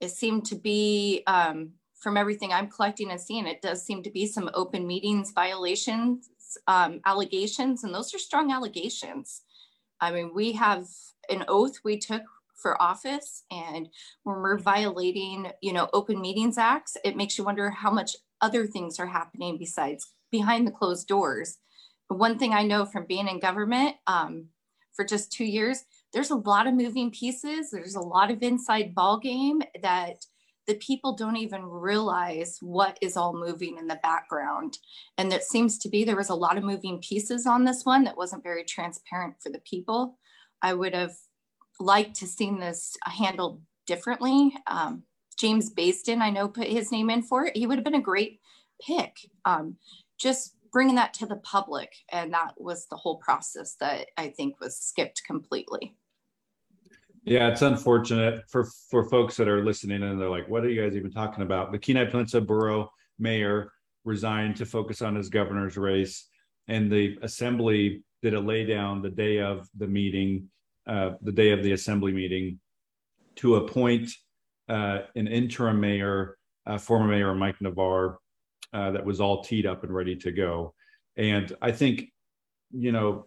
It 0.00 0.10
seemed 0.10 0.46
to 0.46 0.56
be 0.56 1.22
um, 1.26 1.72
from 1.98 2.16
everything 2.16 2.52
I'm 2.52 2.68
collecting 2.68 3.10
and 3.10 3.20
seeing, 3.20 3.46
it 3.46 3.62
does 3.62 3.84
seem 3.84 4.02
to 4.02 4.10
be 4.10 4.26
some 4.26 4.50
open 4.54 4.86
meetings 4.86 5.32
violations, 5.32 6.28
um, 6.66 7.00
allegations, 7.06 7.84
and 7.84 7.94
those 7.94 8.14
are 8.14 8.18
strong 8.18 8.52
allegations. 8.52 9.42
I 10.00 10.10
mean, 10.10 10.32
we 10.34 10.52
have 10.52 10.86
an 11.30 11.44
oath 11.48 11.78
we 11.84 11.98
took 11.98 12.22
for 12.54 12.80
office, 12.80 13.44
and 13.50 13.88
when 14.24 14.36
we're 14.36 14.58
violating, 14.58 15.50
you 15.62 15.72
know, 15.72 15.88
open 15.92 16.20
meetings 16.20 16.58
acts, 16.58 16.96
it 17.04 17.16
makes 17.16 17.38
you 17.38 17.44
wonder 17.44 17.70
how 17.70 17.90
much 17.90 18.16
other 18.40 18.66
things 18.66 18.98
are 18.98 19.06
happening 19.06 19.56
besides 19.58 20.12
behind 20.30 20.66
the 20.66 20.72
closed 20.72 21.08
doors. 21.08 21.58
But 22.08 22.18
one 22.18 22.38
thing 22.38 22.52
I 22.52 22.62
know 22.62 22.84
from 22.84 23.06
being 23.06 23.28
in 23.28 23.40
government 23.40 23.96
um, 24.06 24.46
for 24.94 25.04
just 25.04 25.32
two 25.32 25.44
years, 25.44 25.84
there's 26.12 26.30
a 26.30 26.36
lot 26.36 26.66
of 26.66 26.74
moving 26.74 27.10
pieces. 27.10 27.70
There's 27.70 27.94
a 27.94 28.00
lot 28.00 28.30
of 28.30 28.42
inside 28.42 28.94
ball 28.94 29.18
game 29.18 29.62
that 29.82 30.24
the 30.66 30.74
people 30.74 31.14
don't 31.14 31.36
even 31.36 31.64
realize 31.64 32.58
what 32.60 32.98
is 33.00 33.16
all 33.16 33.32
moving 33.32 33.78
in 33.78 33.86
the 33.86 34.00
background. 34.02 34.78
And 35.16 35.32
it 35.32 35.44
seems 35.44 35.78
to 35.78 35.88
be 35.88 36.04
there 36.04 36.16
was 36.16 36.30
a 36.30 36.34
lot 36.34 36.58
of 36.58 36.64
moving 36.64 37.00
pieces 37.00 37.46
on 37.46 37.64
this 37.64 37.84
one 37.84 38.04
that 38.04 38.16
wasn't 38.16 38.42
very 38.42 38.64
transparent 38.64 39.36
for 39.40 39.50
the 39.50 39.60
people. 39.60 40.18
I 40.62 40.74
would 40.74 40.94
have 40.94 41.14
liked 41.78 42.16
to 42.16 42.26
seen 42.26 42.58
this 42.58 42.96
handled 43.04 43.60
differently. 43.86 44.54
Um, 44.66 45.04
James 45.38 45.72
Baisden, 45.72 46.20
I 46.20 46.30
know, 46.30 46.48
put 46.48 46.66
his 46.66 46.90
name 46.90 47.10
in 47.10 47.22
for 47.22 47.46
it. 47.46 47.56
He 47.56 47.66
would 47.66 47.78
have 47.78 47.84
been 47.84 47.94
a 47.94 48.00
great 48.00 48.40
pick. 48.84 49.16
Um, 49.44 49.76
just 50.18 50.54
bringing 50.72 50.96
that 50.96 51.14
to 51.14 51.26
the 51.26 51.36
public. 51.36 51.92
And 52.10 52.32
that 52.32 52.54
was 52.58 52.86
the 52.86 52.96
whole 52.96 53.16
process 53.18 53.76
that 53.80 54.08
I 54.16 54.28
think 54.28 54.60
was 54.60 54.76
skipped 54.76 55.22
completely. 55.24 55.94
Yeah, 57.26 57.48
it's 57.48 57.62
unfortunate 57.62 58.48
for 58.48 58.68
for 58.88 59.08
folks 59.08 59.36
that 59.36 59.48
are 59.48 59.64
listening 59.64 60.04
and 60.04 60.20
they're 60.20 60.30
like, 60.30 60.48
"What 60.48 60.64
are 60.64 60.68
you 60.70 60.80
guys 60.80 60.96
even 60.96 61.10
talking 61.10 61.42
about?" 61.42 61.72
The 61.72 61.78
Kenai 61.78 62.04
Peninsula 62.04 62.40
Borough 62.40 62.88
Mayor 63.18 63.72
resigned 64.04 64.56
to 64.56 64.64
focus 64.64 65.02
on 65.02 65.16
his 65.16 65.28
governor's 65.28 65.76
race, 65.76 66.28
and 66.68 66.90
the 66.90 67.18
assembly 67.22 68.04
did 68.22 68.34
a 68.34 68.40
laydown 68.40 69.02
the 69.02 69.10
day 69.10 69.40
of 69.40 69.68
the 69.76 69.88
meeting, 69.88 70.48
uh, 70.86 71.14
the 71.20 71.32
day 71.32 71.50
of 71.50 71.64
the 71.64 71.72
assembly 71.72 72.12
meeting, 72.12 72.60
to 73.34 73.56
appoint 73.56 74.08
uh, 74.68 75.00
an 75.16 75.26
interim 75.26 75.80
mayor, 75.80 76.38
uh, 76.64 76.78
former 76.78 77.08
mayor 77.08 77.34
Mike 77.34 77.60
Navarre, 77.60 78.18
uh, 78.72 78.92
that 78.92 79.04
was 79.04 79.20
all 79.20 79.42
teed 79.42 79.66
up 79.66 79.82
and 79.82 79.92
ready 79.92 80.14
to 80.14 80.30
go. 80.30 80.74
And 81.16 81.52
I 81.60 81.72
think, 81.72 82.12
you 82.70 82.92
know, 82.92 83.26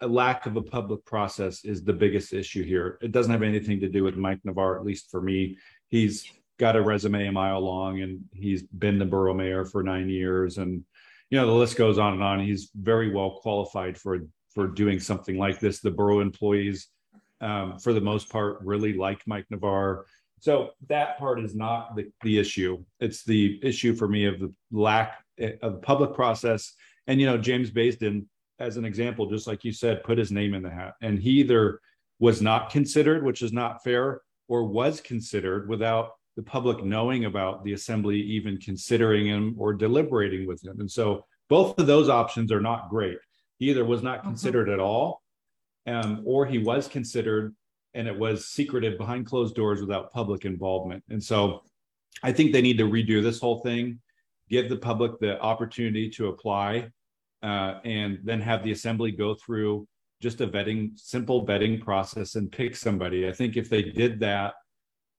a 0.00 0.06
lack 0.06 0.46
of 0.46 0.56
a 0.56 0.62
public 0.62 1.04
process 1.04 1.64
is 1.64 1.84
the 1.84 1.92
biggest 1.92 2.32
issue 2.32 2.64
here. 2.64 2.98
It 3.02 3.12
doesn't 3.12 3.32
have 3.32 3.42
anything 3.42 3.80
to 3.80 3.88
do 3.88 4.04
with 4.04 4.16
Mike 4.16 4.40
Navarre, 4.44 4.78
at 4.78 4.84
least 4.84 5.10
for 5.10 5.20
me. 5.20 5.58
He's 5.88 6.30
got 6.58 6.76
a 6.76 6.82
resume 6.82 7.26
a 7.26 7.32
mile 7.32 7.60
long 7.60 8.00
and 8.00 8.20
he's 8.32 8.62
been 8.62 8.98
the 8.98 9.04
borough 9.04 9.34
mayor 9.34 9.64
for 9.64 9.82
nine 9.82 10.08
years. 10.08 10.58
And, 10.58 10.84
you 11.30 11.38
know, 11.38 11.46
the 11.46 11.52
list 11.52 11.76
goes 11.76 11.98
on 11.98 12.14
and 12.14 12.22
on. 12.22 12.40
He's 12.40 12.70
very 12.74 13.12
well 13.12 13.38
qualified 13.42 13.98
for, 13.98 14.18
for 14.54 14.66
doing 14.66 15.00
something 15.00 15.38
like 15.38 15.60
this. 15.60 15.80
The 15.80 15.90
borough 15.90 16.20
employees, 16.20 16.88
um, 17.40 17.78
for 17.78 17.92
the 17.92 18.00
most 18.00 18.30
part, 18.30 18.58
really 18.62 18.92
like 18.92 19.22
Mike 19.26 19.46
Navarre. 19.50 20.06
So 20.40 20.70
that 20.88 21.18
part 21.18 21.40
is 21.40 21.54
not 21.54 21.96
the, 21.96 22.10
the 22.22 22.38
issue. 22.38 22.84
It's 23.00 23.24
the 23.24 23.58
issue 23.62 23.94
for 23.94 24.08
me 24.08 24.26
of 24.26 24.40
the 24.40 24.52
lack 24.70 25.22
of 25.62 25.82
public 25.82 26.14
process. 26.14 26.74
And, 27.06 27.20
you 27.20 27.26
know, 27.26 27.38
James 27.38 27.70
Baisden, 27.70 28.26
as 28.60 28.76
an 28.76 28.84
example, 28.84 29.28
just 29.28 29.46
like 29.46 29.64
you 29.64 29.72
said, 29.72 30.04
put 30.04 30.18
his 30.18 30.30
name 30.30 30.54
in 30.54 30.62
the 30.62 30.70
hat. 30.70 30.94
And 31.00 31.18
he 31.18 31.30
either 31.40 31.80
was 32.18 32.42
not 32.42 32.70
considered, 32.70 33.24
which 33.24 33.42
is 33.42 33.52
not 33.52 33.82
fair, 33.82 34.20
or 34.48 34.64
was 34.64 35.00
considered 35.00 35.68
without 35.68 36.12
the 36.36 36.42
public 36.42 36.84
knowing 36.84 37.24
about 37.24 37.64
the 37.64 37.72
assembly 37.72 38.20
even 38.20 38.58
considering 38.58 39.26
him 39.26 39.54
or 39.58 39.72
deliberating 39.72 40.46
with 40.46 40.62
him. 40.62 40.78
And 40.80 40.90
so 40.90 41.24
both 41.48 41.78
of 41.78 41.86
those 41.86 42.08
options 42.08 42.52
are 42.52 42.60
not 42.60 42.90
great. 42.90 43.18
He 43.58 43.70
either 43.70 43.84
was 43.84 44.02
not 44.02 44.18
mm-hmm. 44.18 44.28
considered 44.28 44.66
mm-hmm. 44.66 44.74
at 44.74 44.80
all, 44.80 45.22
um, 45.86 46.22
or 46.24 46.46
he 46.46 46.58
was 46.58 46.86
considered 46.86 47.54
and 47.94 48.06
it 48.06 48.16
was 48.16 48.46
secretive 48.46 48.98
behind 48.98 49.26
closed 49.26 49.56
doors 49.56 49.80
without 49.80 50.12
public 50.12 50.44
involvement. 50.44 51.02
And 51.08 51.22
so 51.22 51.62
I 52.22 52.32
think 52.32 52.52
they 52.52 52.62
need 52.62 52.78
to 52.78 52.84
redo 52.84 53.22
this 53.22 53.40
whole 53.40 53.60
thing, 53.60 54.00
give 54.48 54.68
the 54.68 54.76
public 54.76 55.18
the 55.18 55.40
opportunity 55.40 56.08
to 56.10 56.28
apply 56.28 56.90
uh, 57.42 57.80
and 57.84 58.18
then 58.22 58.40
have 58.40 58.62
the 58.62 58.72
assembly 58.72 59.10
go 59.10 59.34
through 59.34 59.86
just 60.20 60.40
a 60.40 60.46
vetting, 60.46 60.98
simple 60.98 61.46
vetting 61.46 61.80
process 61.80 62.34
and 62.34 62.52
pick 62.52 62.76
somebody. 62.76 63.26
I 63.26 63.32
think 63.32 63.56
if 63.56 63.70
they 63.70 63.82
did 63.82 64.20
that, 64.20 64.54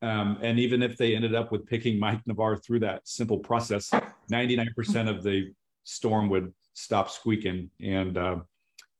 um, 0.03 0.37
and 0.41 0.59
even 0.59 0.81
if 0.81 0.97
they 0.97 1.15
ended 1.15 1.35
up 1.35 1.51
with 1.51 1.67
picking 1.67 1.99
Mike 1.99 2.21
Navarre 2.25 2.57
through 2.57 2.79
that 2.79 3.07
simple 3.07 3.39
process, 3.39 3.89
99% 4.31 5.09
of 5.09 5.23
the 5.23 5.51
storm 5.83 6.29
would 6.29 6.53
stop 6.73 7.09
squeaking. 7.09 7.69
And 7.79 8.17
uh, 8.17 8.37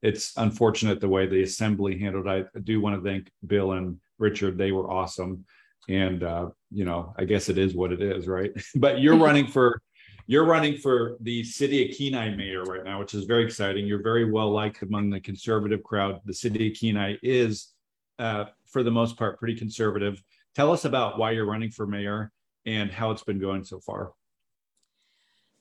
it's 0.01 0.33
unfortunate 0.37 0.99
the 0.99 1.09
way 1.09 1.27
the 1.27 1.43
assembly 1.43 1.97
handled. 1.97 2.27
I 2.27 2.45
do 2.63 2.81
want 2.81 2.95
to 2.95 3.07
thank 3.07 3.31
Bill 3.45 3.73
and 3.73 3.99
Richard. 4.19 4.57
They 4.57 4.71
were 4.71 4.89
awesome. 4.89 5.45
And, 5.89 6.23
uh, 6.23 6.49
you 6.71 6.85
know, 6.85 7.13
I 7.17 7.25
guess 7.25 7.49
it 7.49 7.57
is 7.57 7.73
what 7.73 7.91
it 7.91 8.01
is, 8.01 8.27
right? 8.27 8.51
but 8.75 8.99
you're 8.99 9.17
running 9.17 9.47
for 9.47 9.81
you're 10.27 10.45
running 10.45 10.77
for 10.77 11.17
the 11.21 11.43
city 11.43 11.89
of 11.89 11.97
Kenai 11.97 12.35
mayor 12.35 12.63
right 12.63 12.83
now, 12.83 12.99
which 12.99 13.13
is 13.13 13.25
very 13.25 13.43
exciting. 13.43 13.85
You're 13.85 14.03
very 14.03 14.29
well 14.29 14.51
liked 14.51 14.81
among 14.81 15.09
the 15.09 15.19
conservative 15.19 15.83
crowd. 15.83 16.21
The 16.25 16.33
city 16.33 16.71
of 16.71 16.77
Kenai 16.77 17.17
is, 17.21 17.73
uh, 18.19 18.45
for 18.67 18.83
the 18.83 18.91
most 18.91 19.17
part, 19.17 19.39
pretty 19.39 19.55
conservative. 19.55 20.21
Tell 20.55 20.71
us 20.71 20.85
about 20.85 21.17
why 21.17 21.31
you're 21.31 21.45
running 21.45 21.71
for 21.71 21.87
mayor 21.87 22.31
and 22.65 22.91
how 22.91 23.11
it's 23.11 23.23
been 23.23 23.39
going 23.39 23.63
so 23.63 23.79
far. 23.79 24.11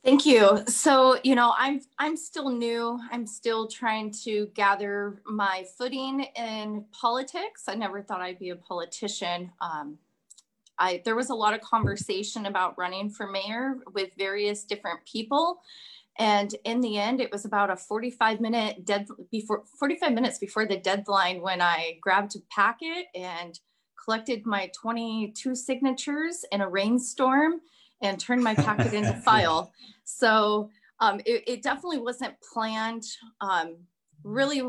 Thank 0.02 0.24
you. 0.24 0.62
So, 0.66 1.18
you 1.22 1.34
know, 1.34 1.52
I'm 1.58 1.82
I'm 1.98 2.16
still 2.16 2.48
new. 2.48 2.98
I'm 3.12 3.26
still 3.26 3.68
trying 3.68 4.12
to 4.24 4.48
gather 4.54 5.20
my 5.26 5.66
footing 5.76 6.26
in 6.36 6.86
politics. 6.90 7.64
I 7.68 7.74
never 7.74 8.00
thought 8.00 8.22
I'd 8.22 8.38
be 8.38 8.48
a 8.48 8.56
politician. 8.56 9.52
Um, 9.60 9.98
I, 10.80 11.02
there 11.04 11.14
was 11.14 11.30
a 11.30 11.34
lot 11.34 11.54
of 11.54 11.60
conversation 11.60 12.46
about 12.46 12.76
running 12.78 13.10
for 13.10 13.30
mayor 13.30 13.76
with 13.92 14.10
various 14.18 14.64
different 14.64 15.00
people. 15.04 15.60
And 16.18 16.54
in 16.64 16.80
the 16.80 16.98
end, 16.98 17.20
it 17.20 17.30
was 17.30 17.44
about 17.44 17.70
a 17.70 17.76
45 17.76 18.40
minute 18.40 18.84
dead 18.84 19.06
before 19.30 19.62
45 19.78 20.12
minutes 20.12 20.38
before 20.38 20.66
the 20.66 20.78
deadline 20.78 21.40
when 21.42 21.60
I 21.62 21.98
grabbed 22.00 22.34
a 22.34 22.40
packet 22.50 23.06
and 23.14 23.58
collected 24.02 24.46
my 24.46 24.70
22 24.80 25.54
signatures 25.54 26.44
in 26.50 26.62
a 26.62 26.68
rainstorm 26.68 27.60
and 28.02 28.18
turned 28.18 28.42
my 28.42 28.54
packet 28.54 28.94
into 28.94 29.12
file. 29.24 29.72
So 30.04 30.70
um, 31.00 31.20
it, 31.20 31.44
it, 31.46 31.62
definitely 31.62 31.98
wasn't 31.98 32.34
planned. 32.52 33.04
Um, 33.40 33.76
really 34.24 34.62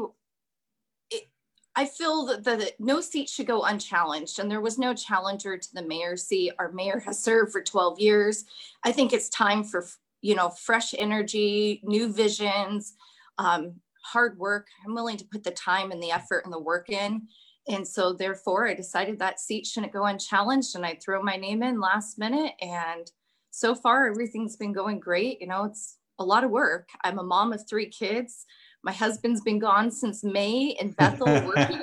I 1.75 1.85
feel 1.85 2.25
that 2.25 2.43
the, 2.43 2.73
no 2.79 2.99
seat 2.99 3.29
should 3.29 3.47
go 3.47 3.63
unchallenged, 3.63 4.39
and 4.39 4.51
there 4.51 4.61
was 4.61 4.77
no 4.77 4.93
challenger 4.93 5.57
to 5.57 5.73
the 5.73 5.83
mayor 5.83 6.17
seat. 6.17 6.51
Our 6.59 6.71
mayor 6.71 6.99
has 7.05 7.23
served 7.23 7.51
for 7.51 7.61
12 7.61 7.99
years. 7.99 8.45
I 8.83 8.91
think 8.91 9.13
it's 9.13 9.29
time 9.29 9.63
for 9.63 9.85
you 10.21 10.35
know 10.35 10.49
fresh 10.49 10.93
energy, 10.97 11.81
new 11.83 12.11
visions, 12.11 12.95
um, 13.37 13.75
hard 14.03 14.37
work. 14.37 14.67
I'm 14.85 14.93
willing 14.93 15.17
to 15.17 15.25
put 15.25 15.43
the 15.43 15.51
time 15.51 15.91
and 15.91 16.03
the 16.03 16.11
effort 16.11 16.43
and 16.43 16.53
the 16.53 16.59
work 16.59 16.89
in, 16.89 17.27
and 17.67 17.87
so 17.87 18.13
therefore 18.13 18.67
I 18.67 18.73
decided 18.73 19.19
that 19.19 19.39
seat 19.39 19.65
shouldn't 19.65 19.93
go 19.93 20.05
unchallenged, 20.05 20.75
and 20.75 20.85
I 20.85 20.99
throw 21.03 21.23
my 21.23 21.37
name 21.37 21.63
in 21.63 21.79
last 21.79 22.19
minute. 22.19 22.53
And 22.61 23.09
so 23.51 23.75
far, 23.75 24.09
everything's 24.09 24.57
been 24.57 24.73
going 24.73 24.99
great. 24.99 25.39
You 25.39 25.47
know, 25.47 25.63
it's 25.65 25.97
a 26.19 26.25
lot 26.25 26.43
of 26.43 26.51
work. 26.51 26.89
I'm 27.03 27.19
a 27.19 27.23
mom 27.23 27.53
of 27.53 27.67
three 27.67 27.87
kids. 27.87 28.45
My 28.83 28.91
husband's 28.91 29.41
been 29.41 29.59
gone 29.59 29.91
since 29.91 30.23
May 30.23 30.75
in 30.79 30.91
Bethel 30.97 31.27
working. 31.45 31.79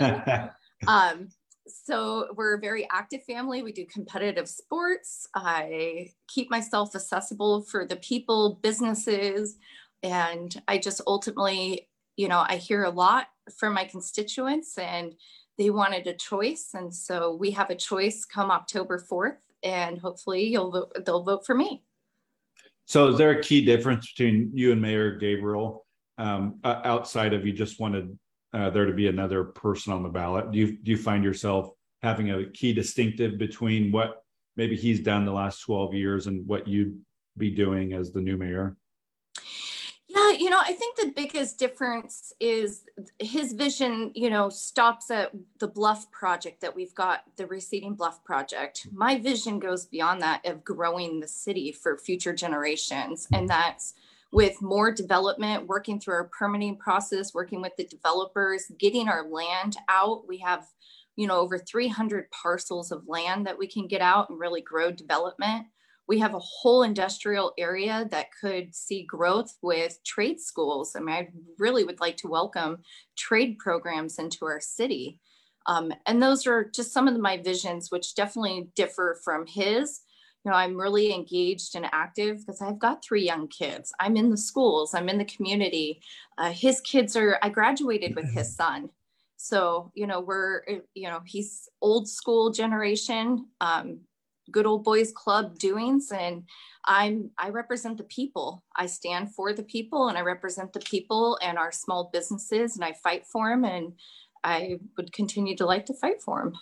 um, 0.87 1.29
so 1.67 2.29
we're 2.35 2.57
a 2.57 2.61
very 2.61 2.89
active 2.91 3.23
family. 3.25 3.63
We 3.63 3.73
do 3.73 3.85
competitive 3.87 4.49
sports. 4.49 5.29
I 5.35 6.11
keep 6.27 6.51
myself 6.51 6.95
accessible 6.95 7.63
for 7.63 7.85
the 7.85 7.97
people, 7.97 8.59
businesses, 8.63 9.59
and 10.03 10.55
I 10.67 10.79
just 10.79 11.01
ultimately, 11.07 11.89
you 12.17 12.29
know, 12.29 12.45
I 12.47 12.57
hear 12.57 12.85
a 12.85 12.91
lot 12.91 13.27
from 13.59 13.75
my 13.75 13.85
constituents 13.85 14.79
and 14.79 15.15
they 15.59 15.71
wanted 15.71 16.07
a 16.07 16.15
choice. 16.15 16.71
And 16.75 16.95
so 16.95 17.35
we 17.35 17.51
have 17.51 17.71
a 17.71 17.75
choice 17.75 18.25
come 18.25 18.51
October 18.51 19.05
4th, 19.11 19.39
and 19.63 19.99
hopefully 19.99 20.45
you'll 20.45 20.71
vote, 20.71 20.93
they'll 21.05 21.25
vote 21.25 21.45
for 21.45 21.55
me. 21.55 21.83
So 22.87 23.09
is 23.09 23.19
there 23.19 23.33
a 23.33 23.43
key 23.43 23.65
difference 23.65 24.11
between 24.13 24.51
you 24.55 24.73
and 24.73 24.81
Mayor 24.81 25.17
Gabriel? 25.17 25.85
Um, 26.19 26.59
outside 26.65 27.33
of 27.33 27.47
you 27.47 27.53
just 27.53 27.81
wanted 27.81 28.19
uh, 28.53 28.71
there 28.71 28.87
to 28.87 28.93
be 28.93 29.09
another 29.09 29.45
person 29.45 29.93
on 29.93 30.03
the 30.03 30.09
ballot? 30.09 30.51
Do 30.51 30.59
you 30.59 30.77
do 30.77 30.91
you 30.91 30.97
find 30.97 31.25
yourself 31.25 31.71
having 32.03 32.31
a 32.31 32.47
key 32.51 32.73
distinctive 32.73 33.39
between 33.39 33.91
what 33.93 34.23
maybe 34.57 34.77
he's 34.77 35.01
done 35.01 35.25
the 35.25 35.33
last 35.33 35.61
12 35.61 35.95
years 35.95 36.27
and 36.27 36.47
what 36.47 36.67
you'd 36.67 37.01
be 37.37 37.51
doing 37.51 37.93
as 37.93 38.13
the 38.13 38.21
new 38.21 38.37
mayor? 38.37 38.77
Yeah, 40.09 40.31
you 40.33 40.49
know, 40.49 40.59
I 40.59 40.73
think 40.73 40.97
the 40.97 41.13
biggest 41.15 41.59
difference 41.59 42.33
is 42.41 42.85
his 43.19 43.53
vision, 43.53 44.11
you 44.15 44.31
know, 44.31 44.49
stops 44.49 45.11
at 45.11 45.33
the 45.59 45.69
Bluff 45.69 46.11
project 46.11 46.63
that 46.63 46.75
we've 46.75 46.95
got, 46.95 47.25
the 47.37 47.47
receding 47.47 47.95
Bluff 47.95 48.25
project. 48.25 48.89
My 48.91 49.19
vision 49.19 49.59
goes 49.59 49.85
beyond 49.85 50.23
that 50.23 50.47
of 50.47 50.65
growing 50.65 51.21
the 51.21 51.29
city 51.29 51.73
for 51.73 51.99
future 51.99 52.33
generations. 52.33 53.29
And 53.33 53.49
that's 53.49 53.95
with 54.31 54.61
more 54.61 54.93
development, 54.93 55.67
working 55.67 55.99
through 55.99 56.15
our 56.15 56.31
permitting 56.39 56.77
process, 56.77 57.33
working 57.33 57.63
with 57.63 57.73
the 57.77 57.87
developers, 57.87 58.71
getting 58.79 59.09
our 59.09 59.29
land 59.29 59.77
out. 59.89 60.29
We 60.29 60.39
have, 60.39 60.67
you 61.17 61.27
know, 61.27 61.39
over 61.41 61.59
300 61.59 62.31
parcels 62.31 62.93
of 62.93 63.09
land 63.09 63.47
that 63.47 63.59
we 63.59 63.67
can 63.67 63.87
get 63.87 64.03
out 64.03 64.29
and 64.29 64.39
really 64.39 64.61
grow 64.61 64.91
development. 64.91 65.67
We 66.07 66.19
have 66.21 66.35
a 66.35 66.41
whole 66.41 66.83
industrial 66.83 67.53
area 67.59 68.07
that 68.11 68.29
could 68.41 68.75
see 68.75 69.05
growth 69.05 69.57
with 69.63 69.99
trade 70.05 70.41
schools. 70.41 70.95
I 70.97 71.01
mean, 71.01 71.15
I 71.15 71.29
really 71.59 71.85
would 71.85 72.01
like 72.01 72.17
to 72.19 72.29
welcome 72.29 72.79
trade 73.17 73.59
programs 73.59 74.19
into 74.19 74.45
our 74.47 74.61
city. 74.61 75.21
Um, 75.67 75.93
and 76.07 76.23
those 76.23 76.47
are 76.47 76.65
just 76.65 76.93
some 76.93 77.09
of 77.09 77.19
my 77.19 77.37
visions, 77.37 77.91
which 77.91 78.15
definitely 78.15 78.71
differ 78.75 79.21
from 79.23 79.47
his. 79.47 80.01
Know, 80.49 80.55
I'm 80.55 80.77
really 80.77 81.13
engaged 81.13 81.77
and 81.77 81.87
active 81.93 82.39
because 82.39 82.63
I've 82.63 82.79
got 82.79 83.05
three 83.05 83.25
young 83.25 83.49
kids. 83.49 83.93
I'm 84.01 84.17
in 84.17 84.31
the 84.31 84.37
schools, 84.37 84.95
I'm 84.95 85.09
in 85.09 85.19
the 85.19 85.25
community. 85.25 86.01
Uh, 86.39 86.51
his 86.51 86.81
kids 86.81 87.17
are, 87.17 87.39
I 87.43 87.51
graduated 87.51 88.17
with 88.17 88.33
his 88.33 88.55
son. 88.55 88.91
So, 89.37 89.93
you 89.95 90.07
know, 90.07 90.21
we're, 90.21 90.63
eh, 90.67 90.79
you 90.95 91.09
know, 91.09 91.21
he's 91.25 91.69
old 91.81 92.09
school 92.09 92.51
generation, 92.51 93.47
um, 93.61 94.01
good 94.51 94.67
old 94.67 94.85
boys 94.85 95.13
club 95.13 95.59
doings. 95.59 96.11
And 96.11 96.45
I'm, 96.85 97.31
I 97.39 97.51
represent 97.51 97.99
the 97.99 98.05
people. 98.05 98.65
I 98.75 98.87
stand 98.87 99.35
for 99.35 99.53
the 99.53 99.63
people 99.63 100.09
and 100.09 100.19
I 100.19 100.23
represent 100.23 100.73
the 100.73 100.81
people 100.81 101.39
and 101.43 101.59
our 101.59 101.71
small 101.71 102.11
businesses 102.13 102.75
and 102.75 102.85
I 102.85 102.95
fight 102.95 103.27
for 103.27 103.51
them. 103.51 103.65
And 103.65 103.93
I 104.43 104.81
would 104.97 105.13
continue 105.13 105.57
to 105.57 105.67
like 105.67 105.87
to 105.87 105.95
fight 105.95 106.23
for 106.23 106.41
him. 106.43 106.55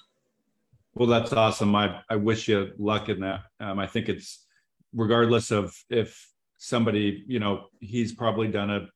Well, 0.96 1.08
that's 1.08 1.34
awesome. 1.34 1.74
I, 1.76 2.00
I 2.08 2.16
wish 2.16 2.48
you 2.48 2.72
luck 2.78 3.10
in 3.10 3.20
that. 3.20 3.42
Um, 3.60 3.78
I 3.78 3.86
think 3.86 4.08
it's 4.08 4.46
regardless 4.94 5.50
of 5.50 5.76
if 5.90 6.26
somebody, 6.56 7.22
you 7.26 7.38
know, 7.38 7.66
he's 7.80 8.14
probably 8.14 8.48
done 8.48 8.70
a 8.70 8.88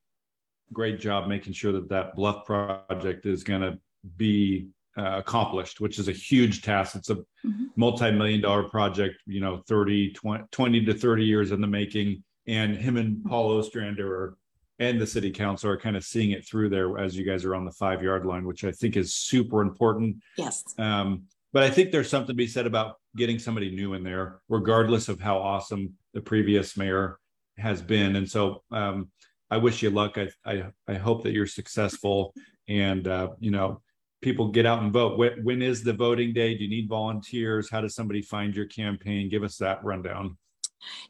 great 0.72 0.98
job 0.98 1.28
making 1.28 1.52
sure 1.52 1.72
that 1.72 1.90
that 1.90 2.16
bluff 2.16 2.46
project 2.46 3.26
is 3.26 3.44
going 3.44 3.60
to 3.60 3.78
be 4.16 4.68
uh, 4.96 5.18
accomplished, 5.18 5.82
which 5.82 5.98
is 5.98 6.08
a 6.08 6.12
huge 6.12 6.62
task. 6.62 6.96
It's 6.96 7.10
a 7.10 7.16
mm-hmm. 7.16 7.66
multi-million 7.76 8.40
dollar 8.40 8.64
project, 8.64 9.16
you 9.26 9.40
know, 9.40 9.62
30, 9.68 10.14
20, 10.14 10.44
20, 10.50 10.84
to 10.86 10.94
30 10.94 11.24
years 11.24 11.52
in 11.52 11.60
the 11.60 11.66
making. 11.66 12.24
And 12.46 12.76
him 12.76 12.96
and 12.96 13.22
Paul 13.26 13.58
Ostrander 13.58 14.14
are 14.14 14.36
and 14.78 14.98
the 14.98 15.06
city 15.06 15.30
council 15.30 15.68
are 15.68 15.76
kind 15.76 15.94
of 15.94 16.02
seeing 16.02 16.30
it 16.30 16.46
through 16.46 16.70
there 16.70 16.98
as 16.98 17.14
you 17.14 17.26
guys 17.26 17.44
are 17.44 17.54
on 17.54 17.66
the 17.66 17.70
five 17.70 18.02
yard 18.02 18.24
line, 18.24 18.46
which 18.46 18.64
I 18.64 18.72
think 18.72 18.96
is 18.96 19.14
super 19.14 19.60
important. 19.60 20.16
Yes. 20.38 20.64
Um, 20.78 21.24
but 21.52 21.62
I 21.62 21.70
think 21.70 21.90
there's 21.90 22.08
something 22.08 22.28
to 22.28 22.34
be 22.34 22.46
said 22.46 22.66
about 22.66 22.96
getting 23.16 23.38
somebody 23.38 23.70
new 23.70 23.94
in 23.94 24.04
there, 24.04 24.40
regardless 24.48 25.08
of 25.08 25.20
how 25.20 25.38
awesome 25.38 25.94
the 26.14 26.20
previous 26.20 26.76
mayor 26.76 27.18
has 27.58 27.82
been. 27.82 28.16
And 28.16 28.28
so 28.28 28.62
um, 28.70 29.10
I 29.50 29.56
wish 29.56 29.82
you 29.82 29.90
luck. 29.90 30.16
I, 30.16 30.28
I, 30.44 30.64
I 30.86 30.94
hope 30.94 31.22
that 31.24 31.32
you're 31.32 31.46
successful 31.46 32.34
and, 32.68 33.06
uh, 33.08 33.30
you 33.40 33.50
know, 33.50 33.82
people 34.22 34.50
get 34.50 34.66
out 34.66 34.82
and 34.82 34.92
vote. 34.92 35.18
When, 35.18 35.42
when 35.44 35.62
is 35.62 35.82
the 35.82 35.92
voting 35.92 36.32
day? 36.32 36.56
Do 36.56 36.64
you 36.64 36.70
need 36.70 36.88
volunteers? 36.88 37.68
How 37.70 37.80
does 37.80 37.94
somebody 37.94 38.22
find 38.22 38.54
your 38.54 38.66
campaign? 38.66 39.28
Give 39.28 39.42
us 39.42 39.56
that 39.56 39.82
rundown. 39.84 40.36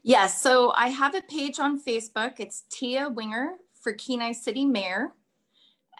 Yes, 0.03 0.41
so 0.41 0.71
I 0.71 0.87
have 0.87 1.15
a 1.15 1.21
page 1.21 1.59
on 1.59 1.81
Facebook. 1.81 2.39
It's 2.39 2.63
Teea 2.71 3.13
Winger 3.13 3.53
for 3.81 3.93
Kenai 3.93 4.33
City 4.33 4.65
Mayor. 4.65 5.13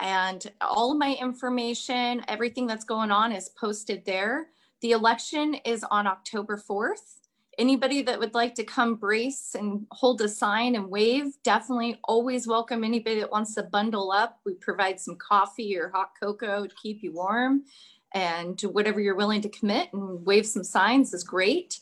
And 0.02 0.46
all 0.60 0.96
my 0.96 1.16
information, 1.22 2.26
everything 2.28 2.66
that's 2.66 2.84
going 2.84 3.12
on 3.12 3.32
is 3.32 3.50
posted 3.50 4.04
there. 4.04 4.48
The 4.82 4.92
election 4.92 5.54
is 5.64 5.86
on 5.92 6.08
October 6.08 6.58
4th. 6.58 7.20
Anybody 7.60 8.02
that 8.02 8.18
would 8.18 8.34
like 8.34 8.56
to 8.56 8.64
come 8.64 8.96
brace 8.96 9.54
and 9.54 9.86
hold 9.92 10.20
a 10.22 10.28
sign 10.28 10.76
and 10.76 10.90
wave, 10.90 11.36
definitely 11.44 12.00
always 12.06 12.48
welcome 12.48 12.84
anybody 12.84 13.20
that 13.20 13.32
wants 13.32 13.54
to 13.56 13.64
bundle 13.64 14.12
up. 14.12 14.40
We 14.44 14.56
provide 14.56 15.00
some 15.00 15.18
coffee 15.18 15.78
or 15.78 15.90
hot 15.90 16.14
cocoa 16.20 16.66
to 16.66 16.76
keep 16.82 17.04
you 17.04 17.14
warm 17.14 17.66
and 18.14 18.60
whatever 18.62 19.00
you're 19.00 19.16
willing 19.16 19.42
to 19.42 19.50
commit 19.50 19.94
and 19.94 20.26
wave 20.26 20.48
some 20.48 20.64
signs 20.64 21.14
is 21.14 21.24
great. 21.24 21.82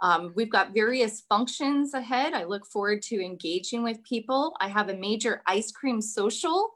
Um, 0.00 0.32
we've 0.34 0.50
got 0.50 0.74
various 0.74 1.20
functions 1.20 1.94
ahead. 1.94 2.32
I 2.32 2.44
look 2.44 2.66
forward 2.66 3.02
to 3.02 3.24
engaging 3.24 3.84
with 3.84 4.02
people. 4.02 4.56
I 4.60 4.68
have 4.68 4.88
a 4.88 4.96
major 4.96 5.42
ice 5.46 5.70
cream 5.70 6.00
social, 6.00 6.70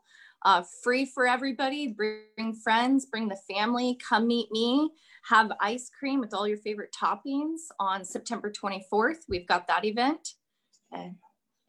uh, 0.44 0.62
free 0.82 1.04
for 1.04 1.26
everybody. 1.26 1.88
Bring 1.88 2.54
friends, 2.62 3.06
bring 3.06 3.28
the 3.28 3.38
family, 3.48 3.98
come 4.08 4.26
meet 4.26 4.50
me. 4.50 4.90
Have 5.28 5.52
ice 5.60 5.90
cream 5.98 6.20
with 6.20 6.34
all 6.34 6.46
your 6.46 6.58
favorite 6.58 6.94
toppings 6.94 7.60
on 7.80 8.04
September 8.04 8.52
24th. 8.52 9.20
We've 9.28 9.48
got 9.48 9.66
that 9.68 9.84
event. 9.84 10.34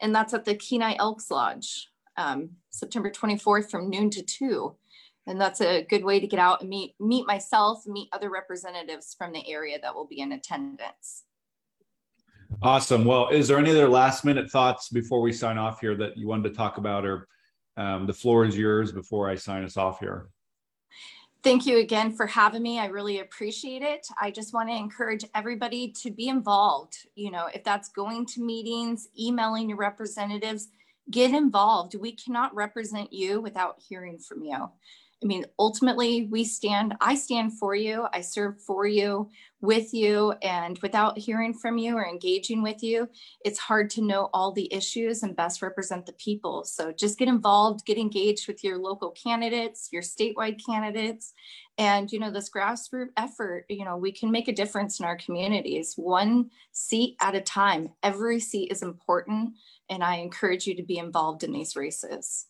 And 0.02 0.14
that's 0.14 0.34
at 0.34 0.46
the 0.46 0.56
Kenai 0.56 0.96
Elks 1.00 1.32
Lodge, 1.32 1.90
um, 2.18 2.50
September 2.70 3.10
24th 3.10 3.72
from 3.72 3.90
noon 3.90 4.10
to 4.12 4.22
2 4.22 4.76
and 5.28 5.42
that's 5.42 5.60
a 5.60 5.84
good 5.90 6.04
way 6.04 6.20
to 6.20 6.28
get 6.28 6.40
out 6.40 6.62
and 6.62 6.70
meet 6.70 6.94
meet 7.00 7.26
myself 7.26 7.88
meet 7.88 8.08
other 8.14 8.30
representatives 8.30 9.16
from 9.18 9.34
the 9.34 9.48
area 9.50 9.80
that 9.82 9.94
will 9.94 10.06
be 10.06 10.20
in 10.20 10.34
attendance 10.34 11.24
Awesome. 12.62 13.06
Well, 13.06 13.30
is 13.30 13.48
there 13.48 13.58
any 13.58 13.72
other 13.72 13.90
last 13.90 14.24
minute 14.24 14.50
thoughts 14.50 14.90
before 14.90 15.22
we 15.22 15.32
sign 15.32 15.58
off 15.58 15.82
here 15.82 15.96
that 15.98 16.18
you 16.18 16.28
wanted 16.28 16.50
to 16.50 16.56
talk 16.56 16.78
about, 16.78 17.06
or 17.06 17.28
um, 17.78 18.06
the 18.06 18.14
floor 18.14 18.46
is 18.46 18.58
yours 18.58 18.92
before 18.92 19.30
I 19.30 19.36
sign 19.36 19.64
us 19.64 19.78
off 19.78 20.00
here? 20.00 20.30
Thank 21.44 21.68
you 21.68 21.78
again 21.78 22.12
for 22.12 22.26
having 22.26 22.64
me. 22.64 22.80
I 22.80 22.88
really 22.88 23.20
appreciate 23.20 23.84
it. 23.84 24.08
I 24.20 24.32
just 24.32 24.52
want 24.52 24.68
to 24.70 24.76
encourage 24.76 25.26
everybody 25.36 25.92
to 26.02 26.10
be 26.10 26.28
involved. 26.28 26.98
You 27.14 27.30
know, 27.30 27.48
if 27.54 27.64
that's 27.64 27.90
going 27.90 28.26
to 28.28 28.44
meetings, 28.44 29.10
emailing 29.20 29.70
your 29.70 29.78
representatives, 29.78 30.70
get 31.12 31.36
involved. 31.36 31.94
We 31.94 32.14
cannot 32.14 32.56
represent 32.56 33.14
you 33.14 33.42
without 33.42 33.80
hearing 33.88 34.18
from 34.18 34.44
you. 34.44 34.72
I 35.26 35.28
mean, 35.28 35.46
ultimately, 35.58 36.28
we 36.30 36.44
stand, 36.44 36.94
I 37.02 37.16
stand 37.16 37.58
for 37.58 37.74
you, 37.74 38.06
I 38.14 38.22
serve 38.22 38.62
for 38.62 38.86
you, 38.86 39.32
with 39.60 39.92
you, 39.92 40.34
and 40.44 40.78
without 40.84 41.18
hearing 41.18 41.52
from 41.52 41.80
you 41.80 41.98
or 41.98 42.06
engaging 42.06 42.62
with 42.62 42.84
you, 42.84 43.10
it's 43.44 43.58
hard 43.58 43.90
to 43.92 44.04
know 44.04 44.30
all 44.36 44.52
the 44.52 44.72
issues 44.72 45.24
and 45.24 45.36
best 45.36 45.64
represent 45.64 46.06
the 46.06 46.14
people. 46.14 46.64
So 46.64 46.92
just 46.92 47.18
get 47.18 47.28
involved, 47.28 47.88
get 47.88 47.98
engaged 47.98 48.48
with 48.48 48.64
your 48.64 48.78
local 48.78 49.10
candidates, 49.10 49.90
your 49.92 50.04
statewide 50.04 50.64
candidates, 50.64 51.34
and 51.80 52.12
you 52.12 52.20
know, 52.20 52.30
this 52.30 52.52
grassroots 52.52 53.10
effort, 53.18 53.66
you 53.68 53.84
know, 53.84 53.98
we 53.98 54.12
can 54.12 54.30
make 54.30 54.48
a 54.48 54.54
difference 54.54 55.00
in 55.00 55.08
our 55.08 55.18
communities, 55.18 55.96
one 55.96 56.52
seat 56.72 57.16
at 57.20 57.34
a 57.34 57.42
time. 57.42 57.90
Every 58.04 58.40
seat 58.40 58.72
is 58.72 58.84
important, 58.84 59.56
and 59.90 60.04
I 60.04 60.18
encourage 60.18 60.68
you 60.68 60.76
to 60.76 60.84
be 60.84 61.00
involved 61.00 61.44
in 61.44 61.52
these 61.52 61.76
races. 61.76 62.46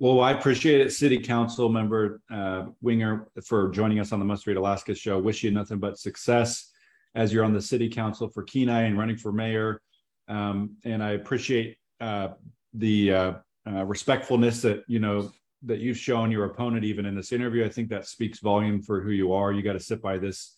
Well, 0.00 0.22
I 0.22 0.30
appreciate 0.30 0.80
it, 0.80 0.94
City 0.94 1.18
Council 1.18 1.68
Member 1.68 2.22
uh, 2.30 2.68
Winger, 2.80 3.28
for 3.44 3.68
joining 3.68 4.00
us 4.00 4.12
on 4.12 4.18
the 4.18 4.24
Must 4.24 4.46
Read 4.46 4.56
Alaska 4.56 4.94
show. 4.94 5.18
Wish 5.18 5.44
you 5.44 5.50
nothing 5.50 5.78
but 5.78 5.98
success 5.98 6.70
as 7.14 7.34
you're 7.34 7.44
on 7.44 7.52
the 7.52 7.60
City 7.60 7.86
Council 7.86 8.26
for 8.26 8.42
Kenai 8.42 8.84
and 8.84 8.98
running 8.98 9.18
for 9.18 9.30
mayor. 9.30 9.82
Um, 10.26 10.70
and 10.86 11.04
I 11.04 11.10
appreciate 11.10 11.76
uh, 12.00 12.28
the 12.72 13.12
uh, 13.12 13.32
uh 13.66 13.84
respectfulness 13.84 14.62
that 14.62 14.84
you 14.86 15.00
know 15.00 15.32
that 15.64 15.80
you've 15.80 15.98
shown 15.98 16.30
your 16.30 16.46
opponent 16.46 16.82
even 16.82 17.04
in 17.04 17.14
this 17.14 17.30
interview. 17.30 17.66
I 17.66 17.68
think 17.68 17.90
that 17.90 18.06
speaks 18.06 18.38
volume 18.38 18.80
for 18.80 19.02
who 19.02 19.10
you 19.10 19.34
are. 19.34 19.52
You 19.52 19.60
got 19.60 19.74
to 19.74 19.80
sit 19.80 20.00
by 20.00 20.16
this. 20.16 20.54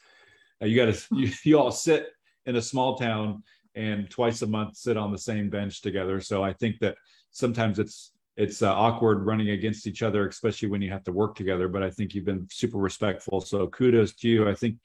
Uh, 0.63 0.67
you 0.67 0.77
got 0.77 0.95
to 0.95 1.17
you, 1.17 1.33
you 1.43 1.59
all 1.59 1.73
sit 1.73 2.11
in 2.47 2.55
a 2.55 2.63
small 2.63 2.97
town 2.97 3.43
and 3.75 4.09
twice 4.09 4.43
a 4.43 4.47
month 4.47 4.77
sit 4.77 4.97
on 4.97 5.11
the 5.11 5.19
same 5.19 5.51
bench 5.51 5.83
together. 5.83 6.21
So 6.21 6.45
I 6.45 6.53
think 6.53 6.79
that 6.79 6.95
sometimes 7.33 7.81
it's 7.81 8.12
it's 8.37 8.63
uh, 8.63 8.73
awkward 8.73 9.27
running 9.27 9.51
against 9.51 9.87
each 9.87 10.03
other, 10.03 10.27
especially 10.27 10.69
when 10.69 10.83
you 10.83 10.91
have 10.91 11.05
to 11.05 11.13
work 11.13 11.35
together. 11.35 11.69
But 11.69 11.83
I 11.83 11.91
think 11.91 12.15
you've 12.15 12.25
been 12.25 12.49
super 12.51 12.79
respectful. 12.79 13.41
So 13.41 13.67
kudos 13.69 14.15
to 14.17 14.29
you. 14.29 14.49
I 14.49 14.55
think, 14.55 14.77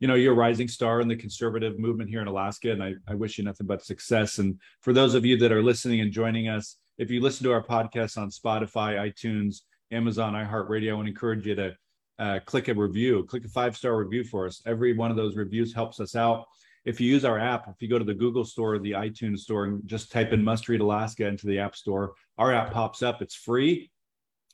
you 0.00 0.08
know, 0.08 0.14
you're 0.14 0.32
a 0.32 0.36
rising 0.36 0.68
star 0.68 1.00
in 1.00 1.08
the 1.08 1.16
conservative 1.16 1.78
movement 1.78 2.10
here 2.10 2.22
in 2.22 2.28
Alaska, 2.28 2.70
and 2.70 2.82
I, 2.82 2.94
I 3.08 3.14
wish 3.14 3.38
you 3.38 3.44
nothing 3.44 3.66
but 3.66 3.84
success. 3.84 4.38
And 4.38 4.60
for 4.80 4.92
those 4.92 5.14
of 5.14 5.24
you 5.24 5.36
that 5.38 5.52
are 5.52 5.62
listening 5.62 6.00
and 6.00 6.12
joining 6.12 6.48
us, 6.48 6.76
if 6.98 7.10
you 7.10 7.20
listen 7.20 7.44
to 7.44 7.52
our 7.52 7.64
podcast 7.64 8.18
on 8.18 8.30
Spotify, 8.30 9.10
iTunes, 9.10 9.62
Amazon, 9.90 10.34
iHeartRadio, 10.34 10.92
I 10.92 10.94
would 10.94 11.08
encourage 11.08 11.46
you 11.46 11.54
to 11.54 11.76
uh, 12.18 12.38
click 12.44 12.68
a 12.68 12.74
review, 12.74 13.24
click 13.24 13.44
a 13.44 13.48
five 13.48 13.76
star 13.76 13.96
review 13.96 14.22
for 14.24 14.46
us. 14.46 14.62
Every 14.66 14.92
one 14.92 15.10
of 15.10 15.16
those 15.16 15.36
reviews 15.36 15.74
helps 15.74 15.98
us 15.98 16.14
out 16.14 16.46
if 16.84 17.00
you 17.00 17.08
use 17.08 17.24
our 17.24 17.38
app, 17.38 17.68
if 17.68 17.80
you 17.80 17.88
go 17.88 17.98
to 17.98 18.04
the 18.04 18.14
Google 18.14 18.44
store 18.44 18.74
or 18.74 18.78
the 18.78 18.92
iTunes 18.92 19.38
store 19.38 19.64
and 19.64 19.86
just 19.86 20.10
type 20.10 20.32
in 20.32 20.42
Must 20.42 20.68
Read 20.68 20.80
Alaska 20.80 21.26
into 21.26 21.46
the 21.46 21.58
App 21.58 21.76
Store, 21.76 22.14
our 22.38 22.52
app 22.52 22.72
pops 22.72 23.02
up. 23.02 23.22
It's 23.22 23.34
free. 23.34 23.90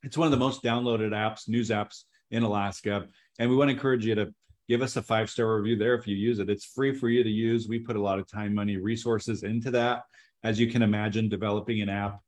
It's 0.02 0.18
one 0.18 0.26
of 0.26 0.32
the 0.32 0.38
most 0.38 0.62
downloaded 0.62 1.10
apps, 1.10 1.48
news 1.48 1.70
apps 1.70 2.04
in 2.30 2.42
Alaska. 2.42 3.06
And 3.38 3.48
we 3.48 3.56
want 3.56 3.68
to 3.68 3.74
encourage 3.74 4.04
you 4.04 4.14
to 4.14 4.32
give 4.68 4.82
us 4.82 4.96
a 4.96 5.02
five 5.02 5.30
star 5.30 5.56
review 5.56 5.76
there 5.76 5.94
if 5.94 6.06
you 6.06 6.16
use 6.16 6.38
it. 6.38 6.50
It's 6.50 6.66
free 6.66 6.94
for 6.94 7.08
you 7.08 7.24
to 7.24 7.30
use. 7.30 7.66
We 7.66 7.78
put 7.78 7.96
a 7.96 8.02
lot 8.02 8.18
of 8.18 8.30
time, 8.30 8.54
money, 8.54 8.76
resources 8.76 9.42
into 9.42 9.70
that. 9.72 10.02
As 10.44 10.60
you 10.60 10.70
can 10.70 10.82
imagine, 10.82 11.28
developing 11.28 11.80
an 11.80 11.88
app 11.88 12.20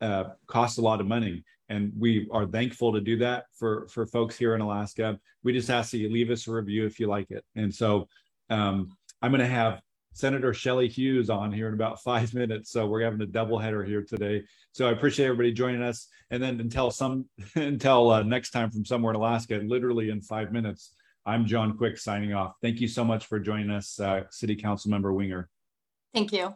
uh, 0.00 0.24
costs 0.46 0.78
a 0.78 0.82
lot 0.82 1.00
of 1.00 1.06
money. 1.06 1.44
And 1.68 1.92
we 1.98 2.28
are 2.30 2.46
thankful 2.46 2.92
to 2.92 3.00
do 3.00 3.18
that 3.18 3.44
for, 3.52 3.88
for 3.88 4.06
folks 4.06 4.38
here 4.38 4.54
in 4.54 4.60
Alaska. 4.60 5.18
We 5.42 5.52
just 5.52 5.68
ask 5.68 5.90
that 5.90 5.98
you 5.98 6.10
leave 6.10 6.30
us 6.30 6.46
a 6.46 6.52
review 6.52 6.86
if 6.86 6.98
you 6.98 7.08
like 7.08 7.30
it. 7.30 7.44
And 7.56 7.74
so 7.74 8.08
um, 8.48 8.96
I'm 9.22 9.30
going 9.30 9.40
to 9.40 9.46
have 9.46 9.80
Senator 10.12 10.52
Shelley 10.52 10.88
Hughes 10.88 11.30
on 11.30 11.52
here 11.52 11.68
in 11.68 11.74
about 11.74 12.02
five 12.02 12.34
minutes. 12.34 12.70
So 12.70 12.86
we're 12.86 13.02
having 13.02 13.20
a 13.20 13.26
double 13.26 13.58
header 13.58 13.84
here 13.84 14.02
today. 14.02 14.44
So 14.72 14.88
I 14.88 14.92
appreciate 14.92 15.26
everybody 15.26 15.52
joining 15.52 15.82
us. 15.82 16.08
And 16.30 16.42
then 16.42 16.60
until 16.60 16.90
some 16.90 17.26
until 17.54 18.10
uh, 18.10 18.22
next 18.22 18.50
time 18.50 18.70
from 18.70 18.84
somewhere 18.84 19.12
in 19.12 19.16
Alaska, 19.16 19.60
literally 19.64 20.10
in 20.10 20.20
five 20.20 20.52
minutes, 20.52 20.94
I'm 21.24 21.46
John 21.46 21.76
Quick 21.76 21.98
signing 21.98 22.32
off. 22.32 22.54
Thank 22.62 22.80
you 22.80 22.88
so 22.88 23.04
much 23.04 23.26
for 23.26 23.38
joining 23.38 23.70
us, 23.70 24.00
uh, 24.00 24.22
City 24.30 24.56
Council 24.56 24.90
Member 24.90 25.12
Winger. 25.12 25.48
Thank 26.14 26.32
you. 26.32 26.54